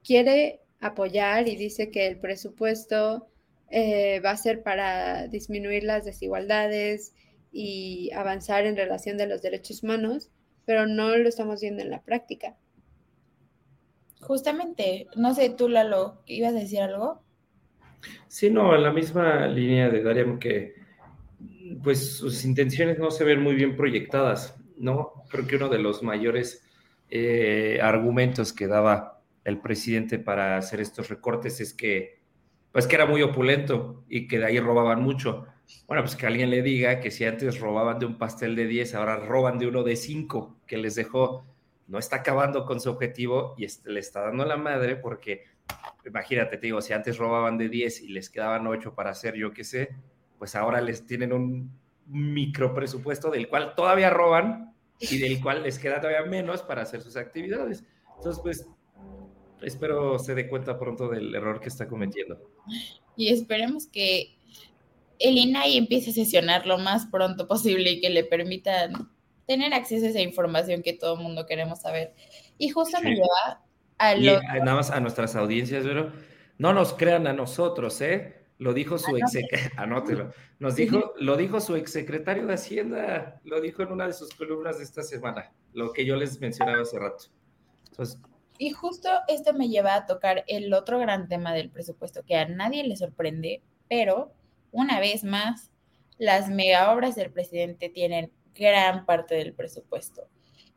[0.03, 3.27] quiere apoyar y dice que el presupuesto
[3.69, 7.13] eh, va a ser para disminuir las desigualdades
[7.51, 10.29] y avanzar en relación de los derechos humanos,
[10.65, 12.55] pero no lo estamos viendo en la práctica.
[14.27, 17.21] Justamente, no sé, tú Lalo, ¿ibas a decir algo?
[18.27, 20.75] Sí, no, en la misma línea de Dariam que
[21.81, 25.13] pues sus intenciones no se ven muy bien proyectadas, ¿no?
[25.29, 26.63] Creo que uno de los mayores
[27.09, 32.19] eh, argumentos que daba el presidente para hacer estos recortes es que,
[32.71, 35.45] pues que era muy opulento y que de ahí robaban mucho.
[35.87, 38.95] Bueno, pues que alguien le diga que si antes robaban de un pastel de 10,
[38.95, 41.45] ahora roban de uno de 5, que les dejó
[41.87, 45.43] no está acabando con su objetivo y le está dando la madre porque,
[46.05, 49.51] imagínate, te digo, si antes robaban de 10 y les quedaban 8 para hacer yo
[49.51, 49.95] qué sé,
[50.37, 51.71] pues ahora les tienen un
[52.07, 57.01] micro presupuesto del cual todavía roban y del cual les queda todavía menos para hacer
[57.01, 57.83] sus actividades.
[58.17, 58.67] Entonces, pues,
[59.61, 62.39] espero se dé cuenta pronto del error que está cometiendo.
[63.15, 64.37] Y esperemos que
[65.19, 69.12] el INAI empiece a sesionar lo más pronto posible y que le permitan
[69.47, 72.13] tener acceso a esa información que todo el mundo queremos saber.
[72.57, 73.63] Y justo me lleva
[73.97, 74.41] a lo...
[74.41, 76.11] nada más a nuestras audiencias, pero
[76.57, 78.43] no nos crean a nosotros, ¿eh?
[78.59, 79.37] Lo dijo su ex
[79.77, 80.31] anótelo.
[80.59, 84.77] Nos dijo, lo dijo su exsecretario de Hacienda, lo dijo en una de sus columnas
[84.77, 87.25] de esta semana, lo que yo les mencionaba hace rato.
[88.57, 92.47] y justo esto me lleva a tocar el otro gran tema del presupuesto que a
[92.47, 94.31] nadie le sorprende, pero
[94.71, 95.71] una vez más,
[96.17, 100.27] las mega obras del presidente tienen gran parte del presupuesto.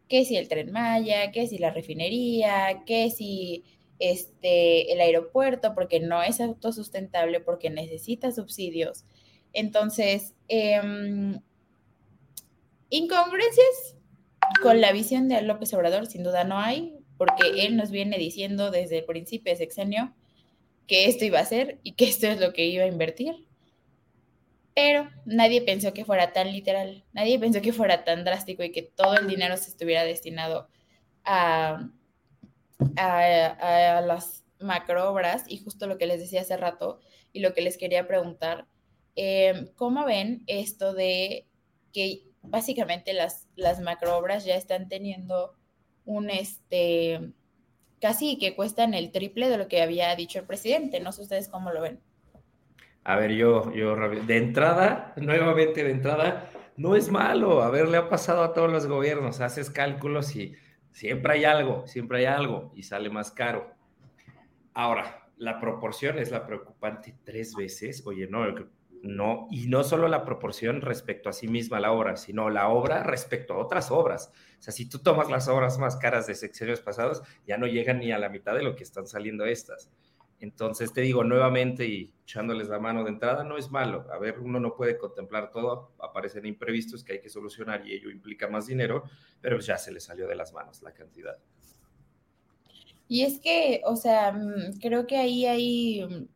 [0.09, 3.65] que si el tren Maya, que si la refinería, que si
[3.99, 9.05] este, el aeropuerto, porque no es autosustentable, porque necesita subsidios.
[9.53, 11.41] Entonces, em,
[12.91, 13.97] incongruencias
[14.63, 18.71] con la visión de López Obrador, sin duda no hay, porque él nos viene diciendo
[18.71, 20.15] desde el principio de sexenio
[20.87, 23.47] que esto iba a ser y que esto es lo que iba a invertir.
[24.77, 28.83] Pero nadie pensó que fuera tan literal, nadie pensó que fuera tan drástico y que
[28.83, 30.69] todo el dinero se estuviera destinado
[31.25, 31.89] a,
[32.99, 37.01] a, las macroobras y justo lo que les decía hace rato
[37.33, 38.67] y lo que les quería preguntar,
[39.17, 41.49] eh, ¿cómo ven esto de
[41.95, 45.55] que básicamente las, las macroobras ya están teniendo
[46.05, 47.33] un, este,
[47.99, 51.01] casi que cuestan el triple de lo que había dicho el presidente?
[51.01, 52.03] No sé ustedes cómo lo ven.
[53.09, 57.63] A ver, yo, yo, de entrada, nuevamente de entrada, no es malo.
[57.63, 59.41] A ver, le ha pasado a todos los gobiernos.
[59.41, 60.57] Haces cálculos y
[60.91, 63.71] siempre hay algo, siempre hay algo y sale más caro.
[64.75, 68.05] Ahora, la proporción es la preocupante tres veces.
[68.05, 68.45] Oye, no,
[69.03, 73.05] no, y no solo la proporción respecto a sí misma la obra, sino la obra
[73.05, 74.33] respecto a otras obras.
[74.59, 78.01] O sea, si tú tomas las obras más caras de sexenios pasados, ya no llegan
[78.01, 79.93] ni a la mitad de lo que están saliendo estas.
[80.41, 84.07] Entonces, te digo nuevamente y echándoles la mano de entrada, no es malo.
[84.13, 88.11] A ver, uno no puede contemplar todo, aparecen imprevistos que hay que solucionar y ello
[88.11, 89.05] implica más dinero,
[89.41, 91.39] pero ya se le salió de las manos la cantidad.
[93.09, 96.29] Y es que, o sea, mm, creo que ahí hay,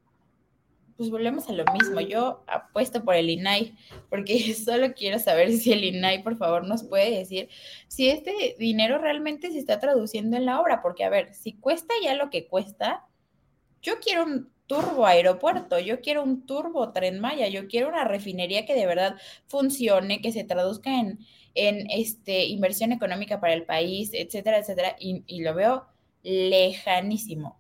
[0.97, 2.01] pues volvemos a lo mismo.
[2.01, 3.77] Yo apuesto por el INAI,
[4.09, 7.49] porque solo quiero saber si el INAI, por favor, nos puede decir
[7.89, 11.93] si este dinero realmente se está traduciendo en la obra, porque, a ver, si cuesta
[12.03, 13.05] ya lo que cuesta,
[13.83, 18.67] yo quiero un turbo aeropuerto, yo quiero un turbo tren Maya, yo quiero una refinería
[18.67, 19.17] que de verdad
[19.49, 21.19] funcione, que se traduzca en,
[21.55, 25.87] en este, inversión económica para el país, etcétera, etcétera, y, lo veo
[26.23, 27.59] lejanísimo.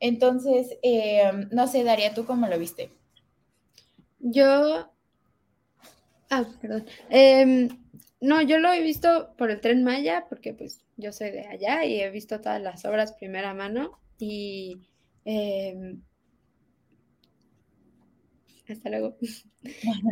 [0.00, 2.90] Entonces, eh, no sé, Daria, ¿tú cómo lo viste?
[4.18, 4.90] Yo,
[6.30, 6.86] ah, perdón.
[7.10, 7.68] Em,
[8.20, 11.84] no, yo lo he visto por el tren Maya, porque pues yo soy de allá
[11.84, 14.78] y he visto todas las obras primera mano y
[15.24, 16.02] Em,
[18.68, 19.16] hasta luego.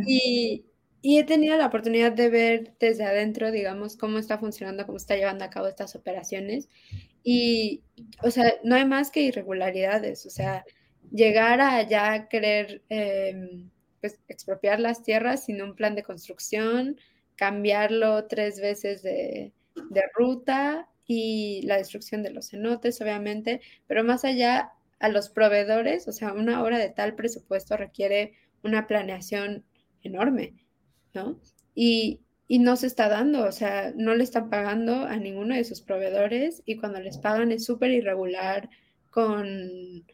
[0.07, 0.65] y,
[1.03, 5.45] he tenido la oportunidad de ver desde adentro, digamos, cómo está funcionando, cómo está llevando
[5.45, 6.69] a cabo estas operaciones.
[7.23, 7.83] Y,
[8.23, 10.27] o sea, no hay más que irregularidades.
[10.27, 10.65] O sea,
[11.13, 16.97] llegar a ya querer em, pues, expropiar las tierras sin un plan de construcción,
[17.37, 19.53] cambiarlo tres veces de,
[19.91, 26.09] de ruta y la destrucción de los cenotes, obviamente, pero más allá a los proveedores,
[26.09, 29.65] o sea, una obra de tal presupuesto requiere una planeación
[30.03, 30.55] enorme,
[31.15, 31.41] ¿no?
[31.75, 35.83] Y, no se está dando, o sea, no le están pagando a ninguno de sus
[35.83, 38.71] proveedores y cuando les pagan es súper irregular
[39.11, 40.07] con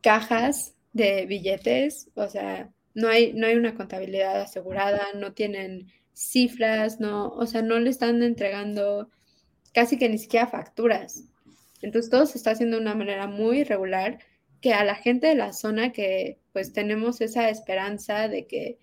[0.00, 6.98] cajas de billetes, o sea, no hay, no hay una contabilidad asegurada, no tienen cifras,
[6.98, 9.10] no, o sea, no le están entregando
[9.72, 11.29] casi que ni siquiera facturas.
[11.82, 14.18] Entonces todo se está haciendo de una manera muy irregular
[14.60, 18.78] que a la gente de la zona que pues tenemos esa esperanza de que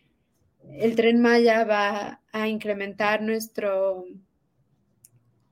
[0.71, 4.05] el tren Maya va a incrementar nuestro,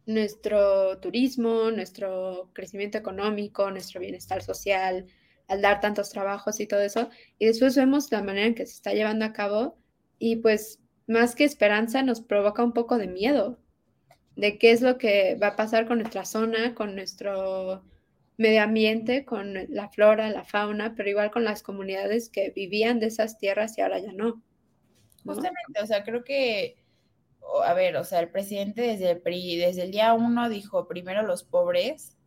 [0.06, 5.06] nuestro turismo, nuestro crecimiento económico, nuestro bienestar social,
[5.48, 7.10] al dar tantos trabajos y todo eso.
[7.38, 9.78] Y después vemos la manera en que se está llevando a cabo
[10.18, 13.60] y pues más que esperanza nos provoca un poco de miedo,
[14.36, 17.84] de qué es lo que va a pasar con nuestra zona, con nuestro
[18.38, 23.08] medio ambiente, con la flora, la fauna, pero igual con las comunidades que vivían de
[23.08, 24.44] esas tierras y ahora ya no.
[25.24, 26.78] Justamente, o sea, creo que,
[27.64, 31.44] a ver, o sea, el presidente desde el, desde el día uno dijo primero los
[31.44, 32.18] pobres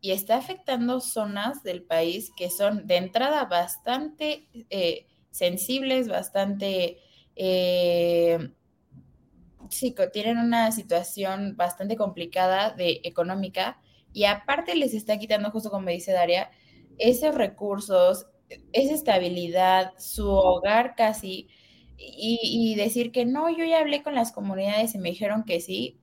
[0.00, 6.98] y está afectando zonas del país que son de entrada bastante eh, sensibles, bastante...
[7.34, 8.52] Eh,
[9.70, 13.80] sí, tienen una situación bastante complicada de económica
[14.12, 16.50] y aparte les está quitando, justo como dice Daria,
[16.98, 18.26] esos recursos,
[18.72, 21.48] esa estabilidad, su hogar casi,
[21.98, 26.00] y, decir que no, yo ya hablé con las comunidades y me dijeron que sí.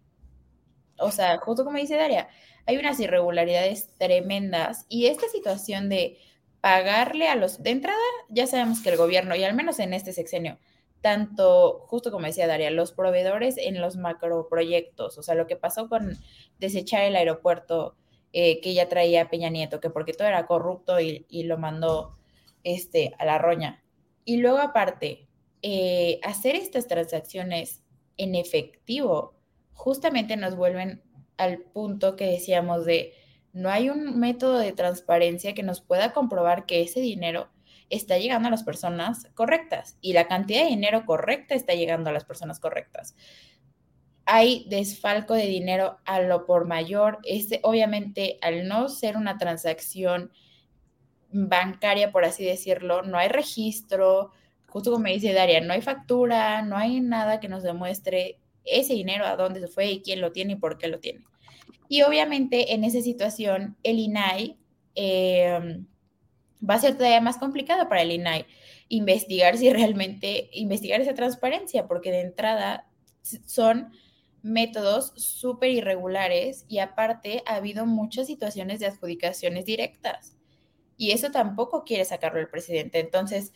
[0.97, 2.27] O sea, justo como dice Daria,
[2.65, 6.17] hay unas irregularidades tremendas y esta situación de
[6.61, 7.97] pagarle a los, de entrada,
[8.29, 10.57] ya sabemos que el gobierno, y al menos en este sexenio,
[11.01, 15.87] tanto, justo como decía Daria, los proveedores en los macroproyectos, o sea, lo que pasó
[15.87, 16.17] con
[16.59, 17.95] desechar el aeropuerto
[18.33, 22.17] eh, que ya traía Peña Nieto, que porque todo era corrupto y, lo mandó
[22.63, 23.83] este, a la roña.
[24.25, 25.27] Y luego aparte,
[25.61, 27.83] eh, hacer estas transacciones
[28.17, 29.35] en efectivo
[29.73, 31.01] justamente nos vuelven
[31.37, 33.13] al punto que decíamos de
[33.53, 37.47] no hay un método de transparencia que nos pueda comprobar que ese dinero
[37.89, 42.13] está llegando a las personas correctas y la cantidad de dinero correcta está llegando a
[42.13, 43.15] las personas correctas.
[44.25, 47.19] Hay desfalco de dinero a lo por mayor.
[47.23, 50.31] Este, obviamente, al no ser una transacción
[51.29, 54.31] bancaria, por así decirlo, no hay registro,
[54.67, 58.93] justo como me dice Daria, no hay factura, no hay nada que nos demuestre ese
[58.93, 61.23] dinero a dónde se fue y quién lo tiene y por qué lo tiene.
[61.87, 64.57] Y obviamente en esa situación el INAI
[66.67, 68.45] va a ser todavía más complicado para el INAI
[68.89, 72.87] investigar si realmente, investigar esa transparencia, porque de entrada
[73.45, 73.91] son
[74.41, 80.37] métodos súper irregulares y aparte ha habido muchas situaciones de adjudicaciones directas.
[80.97, 82.99] Y eso tampoco quiere sacarlo el presidente.
[82.99, 83.53] Entonces,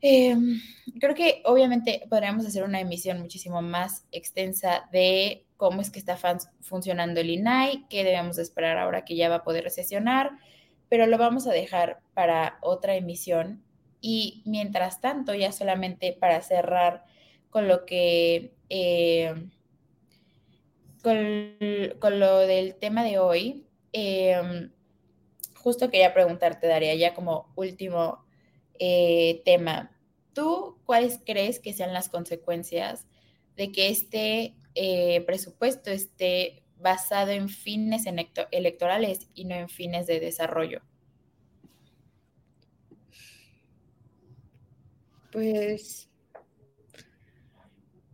[0.00, 0.60] em,
[1.00, 6.18] creo que obviamente podríamos hacer una emisión muchísimo más extensa de cómo es que está
[6.60, 10.32] funcionando el INAI, qué debemos esperar ahora que ya va a poder recesionar,
[10.90, 13.62] pero lo vamos a dejar para otra emisión.
[14.02, 17.04] Y mientras tanto, ya solamente para cerrar
[17.48, 19.50] con lo que, em,
[21.02, 24.72] con, lo del tema de hoy, em,
[25.54, 28.24] justo quería preguntarte, Daria, ya como último
[28.80, 29.92] eh, tema,
[30.32, 33.06] ¿tú cuáles crees que sean las consecuencias
[33.56, 40.20] de que este eh, presupuesto esté basado en fines electorales y no en fines de
[40.20, 40.82] desarrollo?
[45.32, 46.08] Pues,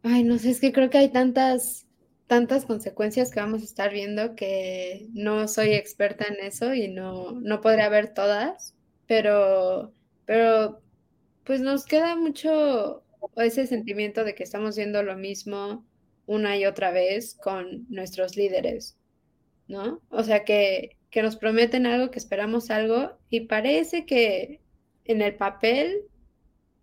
[0.03, 1.87] ay, no sé, es que creo que hay tantas
[2.27, 7.33] tantas consecuencias que vamos a estar viendo que no soy experta en eso y no,
[7.33, 8.75] no podré ver todas,
[9.07, 9.93] pero,
[10.25, 10.83] pero
[11.45, 13.05] pues nos queda mucho
[13.37, 15.85] ese sentimiento de que estamos viendo lo mismo
[16.27, 18.97] una y otra vez con nuestros líderes,
[19.69, 20.03] ¿no?
[20.11, 24.61] O sea, que, que nos prometen algo, que esperamos algo y parece que
[25.05, 26.03] en el papel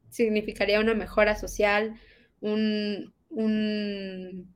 [0.10, 2.00] significaría una mejora social,
[2.42, 4.54] un, un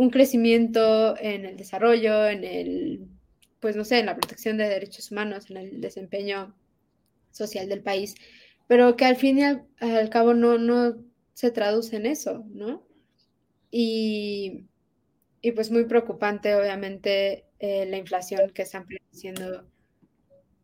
[0.00, 3.06] un crecimiento en el desarrollo, en el,
[3.60, 6.54] pues no sé, en la protección de derechos humanos, en el desempeño
[7.30, 8.14] social del país,
[8.66, 10.96] pero que al fin y al, cabo no, no
[11.34, 12.86] se traduce en eso, ¿no?
[13.70, 14.66] Y,
[15.40, 19.66] y pues muy preocupante, obviamente, eh, la inflación que están produciendo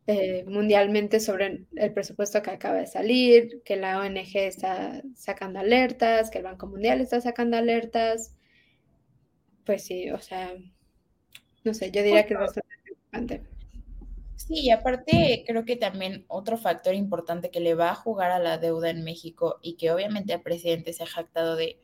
[0.09, 6.31] eh, mundialmente sobre el presupuesto que acaba de salir, que la ONG está sacando alertas,
[6.31, 8.35] que el Banco Mundial está sacando alertas,
[9.65, 10.55] pues sí, o sea,
[11.65, 13.43] no sé, yo diría que es bastante preocupante.
[14.37, 18.39] Sí, y aparte creo que también otro factor importante que le va a jugar a
[18.39, 21.81] la deuda en México y que obviamente el presidente se ha jactado de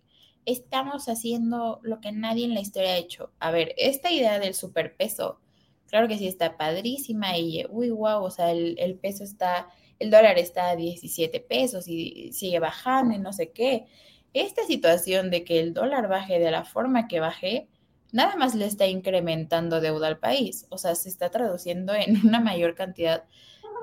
[0.46, 3.32] estamos haciendo lo que nadie en la historia ha hecho.
[3.38, 5.40] A ver, esta idea del superpeso,
[5.88, 9.68] claro que sí está padrísima y uy, wow, o sea, el, el peso está,
[9.98, 13.86] el dólar está a 17 pesos y sigue bajando y no sé qué.
[14.34, 17.68] Esta situación de que el dólar baje de la forma que baje,
[18.12, 22.40] nada más le está incrementando deuda al país, o sea, se está traduciendo en una
[22.40, 23.24] mayor cantidad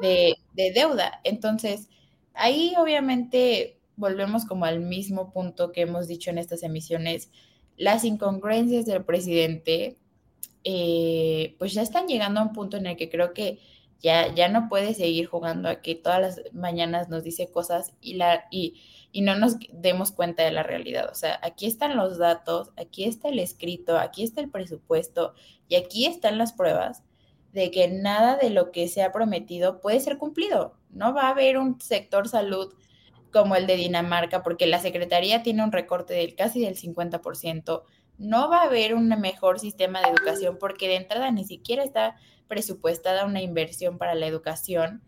[0.01, 0.35] de,
[0.73, 1.19] deuda.
[1.23, 1.89] Entonces,
[2.33, 7.29] ahí obviamente volvemos como al mismo punto que hemos dicho en estas emisiones,
[7.77, 9.97] las incongruencias del presidente,
[10.63, 13.59] eh, pues ya están llegando a un punto en el que creo que
[13.99, 18.13] ya, ya no puede seguir jugando a que todas las mañanas nos dice cosas y,
[18.13, 18.81] la, y,
[19.11, 21.09] y no nos demos cuenta de la realidad.
[21.11, 25.33] O sea, aquí están los datos, aquí está el escrito, aquí está el presupuesto
[25.67, 27.03] y aquí están las pruebas
[27.51, 30.75] de que nada de lo que se ha prometido puede ser cumplido.
[30.89, 32.73] No va a haber un sector salud
[33.31, 37.83] como el de Dinamarca, porque la Secretaría tiene un recorte del casi del 50%.
[38.17, 42.15] No va a haber un mejor sistema de educación porque de entrada ni siquiera está
[42.47, 45.01] presupuestada una inversión para la educación.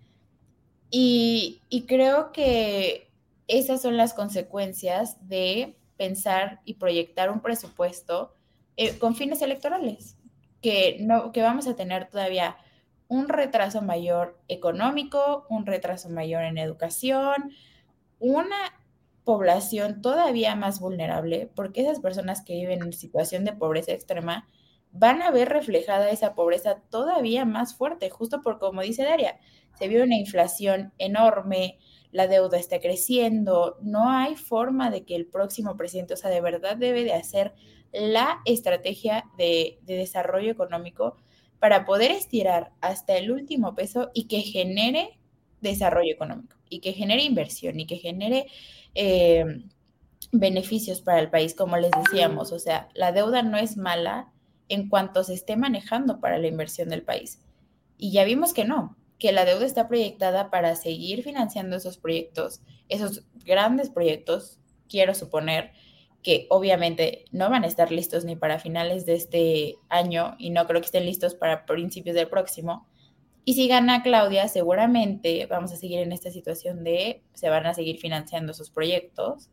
[0.89, 3.09] Y, creo que
[3.47, 8.33] esas son las consecuencias de pensar y proyectar un presupuesto
[8.77, 10.17] eh, con fines electorales,
[10.61, 12.57] que, no, que vamos a tener todavía
[13.07, 17.51] un retraso mayor económico, un retraso mayor en educación,
[18.21, 18.79] una
[19.23, 24.47] población todavía más vulnerable, porque esas personas que viven en situación de pobreza extrema
[24.91, 29.39] van a ver reflejada esa pobreza todavía más fuerte, justo por como dice Daria,
[29.77, 31.79] se vio una inflación enorme,
[32.11, 36.41] la deuda está creciendo, no hay forma de que el próximo presidente, o sea, de
[36.41, 37.53] verdad debe de hacer
[37.91, 41.17] la estrategia de, desarrollo económico
[41.59, 45.19] para poder estirar hasta el último peso y que genere
[45.61, 48.47] desarrollo económico y que genere inversión y que genere
[48.95, 49.45] eh,
[50.31, 52.51] beneficios para el país, como les decíamos.
[52.51, 54.31] O sea, la deuda no es mala
[54.69, 57.39] en cuanto se esté manejando para la inversión del país.
[57.97, 62.61] Y ya vimos que no, que la deuda está proyectada para seguir financiando esos proyectos,
[62.87, 64.57] esos grandes proyectos,
[64.87, 65.71] quiero suponer
[66.23, 70.65] que obviamente no van a estar listos ni para finales de este año y no
[70.67, 72.87] creo que estén listos para principios del próximo.
[73.43, 77.73] Y si gana Claudia, seguramente vamos a seguir en esta situación de se van a
[77.73, 79.49] seguir financiando esos proyectos.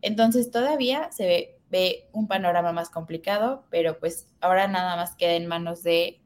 [0.00, 5.32] Entonces todavía se ve, ve un panorama más complicado, pero pues ahora nada más queda
[5.32, 6.20] en manos de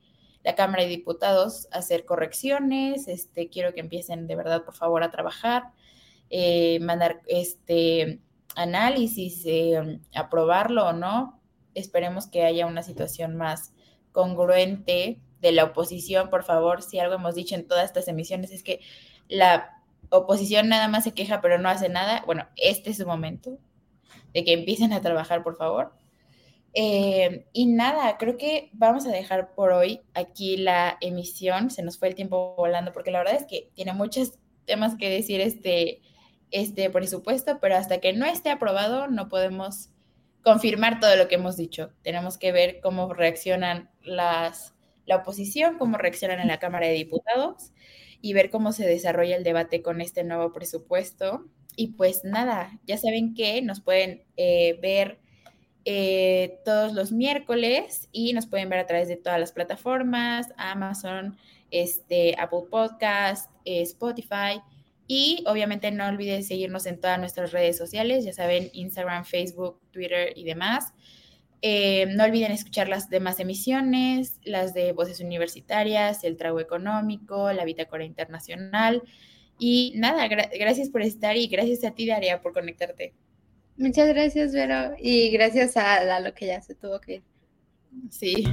[0.44, 5.11] la Cámara de Diputados hacer correcciones, este, quiero que empiecen de verdad, por favor, a
[5.11, 5.64] trabajar,
[6.30, 8.20] eh, mandar este
[8.57, 11.40] análisis, eh, aprobarlo o no.
[11.74, 13.72] Esperemos que haya una situación más
[14.12, 18.62] congruente de la oposición, por favor, si algo hemos dicho en todas estas emisiones es
[18.62, 18.80] que
[19.28, 22.22] la oposición nada más se queja pero no hace nada.
[22.26, 23.59] Bueno, este es su momento
[24.34, 25.93] de que empiecen a trabajar, por favor.
[26.72, 31.70] Eh, y nada, creo que vamos a dejar por hoy aquí la emisión.
[31.70, 35.11] Se nos fue el tiempo volando porque la verdad es que tiene muchos temas que
[35.11, 36.01] decir este,
[36.51, 39.91] este presupuesto, pero hasta que no esté aprobado no podemos
[40.43, 41.93] confirmar todo lo que hemos dicho.
[42.03, 44.74] Tenemos que ver cómo reaccionan las,
[45.11, 47.72] la oposición, cómo reaccionan en la Cámara de Diputados
[48.22, 51.46] y ver cómo se desarrolla el debate con este nuevo presupuesto.
[51.76, 55.18] Y pues nada, ya saben que nos pueden eh, ver
[55.84, 61.36] eh, todos los miércoles y nos pueden ver a través de todas las plataformas, Amazon,
[61.72, 64.62] este, Apple Podcast, eh, Spotify.
[65.08, 70.32] Y obviamente no olviden seguirnos en todas nuestras redes sociales, ya saben, Instagram, Facebook, Twitter
[70.36, 70.92] y demás.
[71.62, 77.64] Eh, no olviden escuchar las demás emisiones, las de Voces Universitarias, El Trago Económico, La
[77.64, 79.02] Bitácora Internacional.
[79.58, 83.12] Y nada, gracias por estar y gracias a ti, Daria, por conectarte.
[83.76, 84.94] Muchas gracias, Vero.
[84.98, 87.22] Y gracias a lo que ya se tuvo que ir.
[88.11, 88.44] Sí.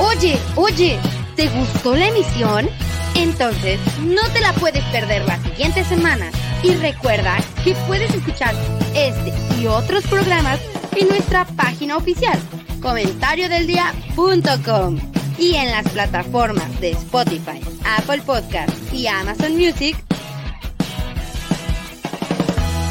[0.00, 0.98] Oye, oye,
[1.36, 2.68] ¿te gustó la emisión?
[3.16, 6.30] Entonces, no te la puedes perder la siguiente semana.
[6.62, 8.54] Y recuerda que puedes escuchar
[8.94, 10.60] este y otros programas
[10.96, 12.38] en nuestra página oficial,
[12.80, 14.98] comentariodeldia.com
[15.38, 17.60] y en las plataformas de Spotify,
[17.98, 19.96] Apple Podcast y Amazon Music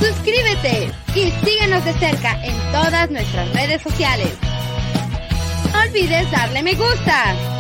[0.04, 4.34] Suscríbete y síguenos de cerca en todas nuestras redes sociales.
[5.72, 7.53] No olvides darle me gusta.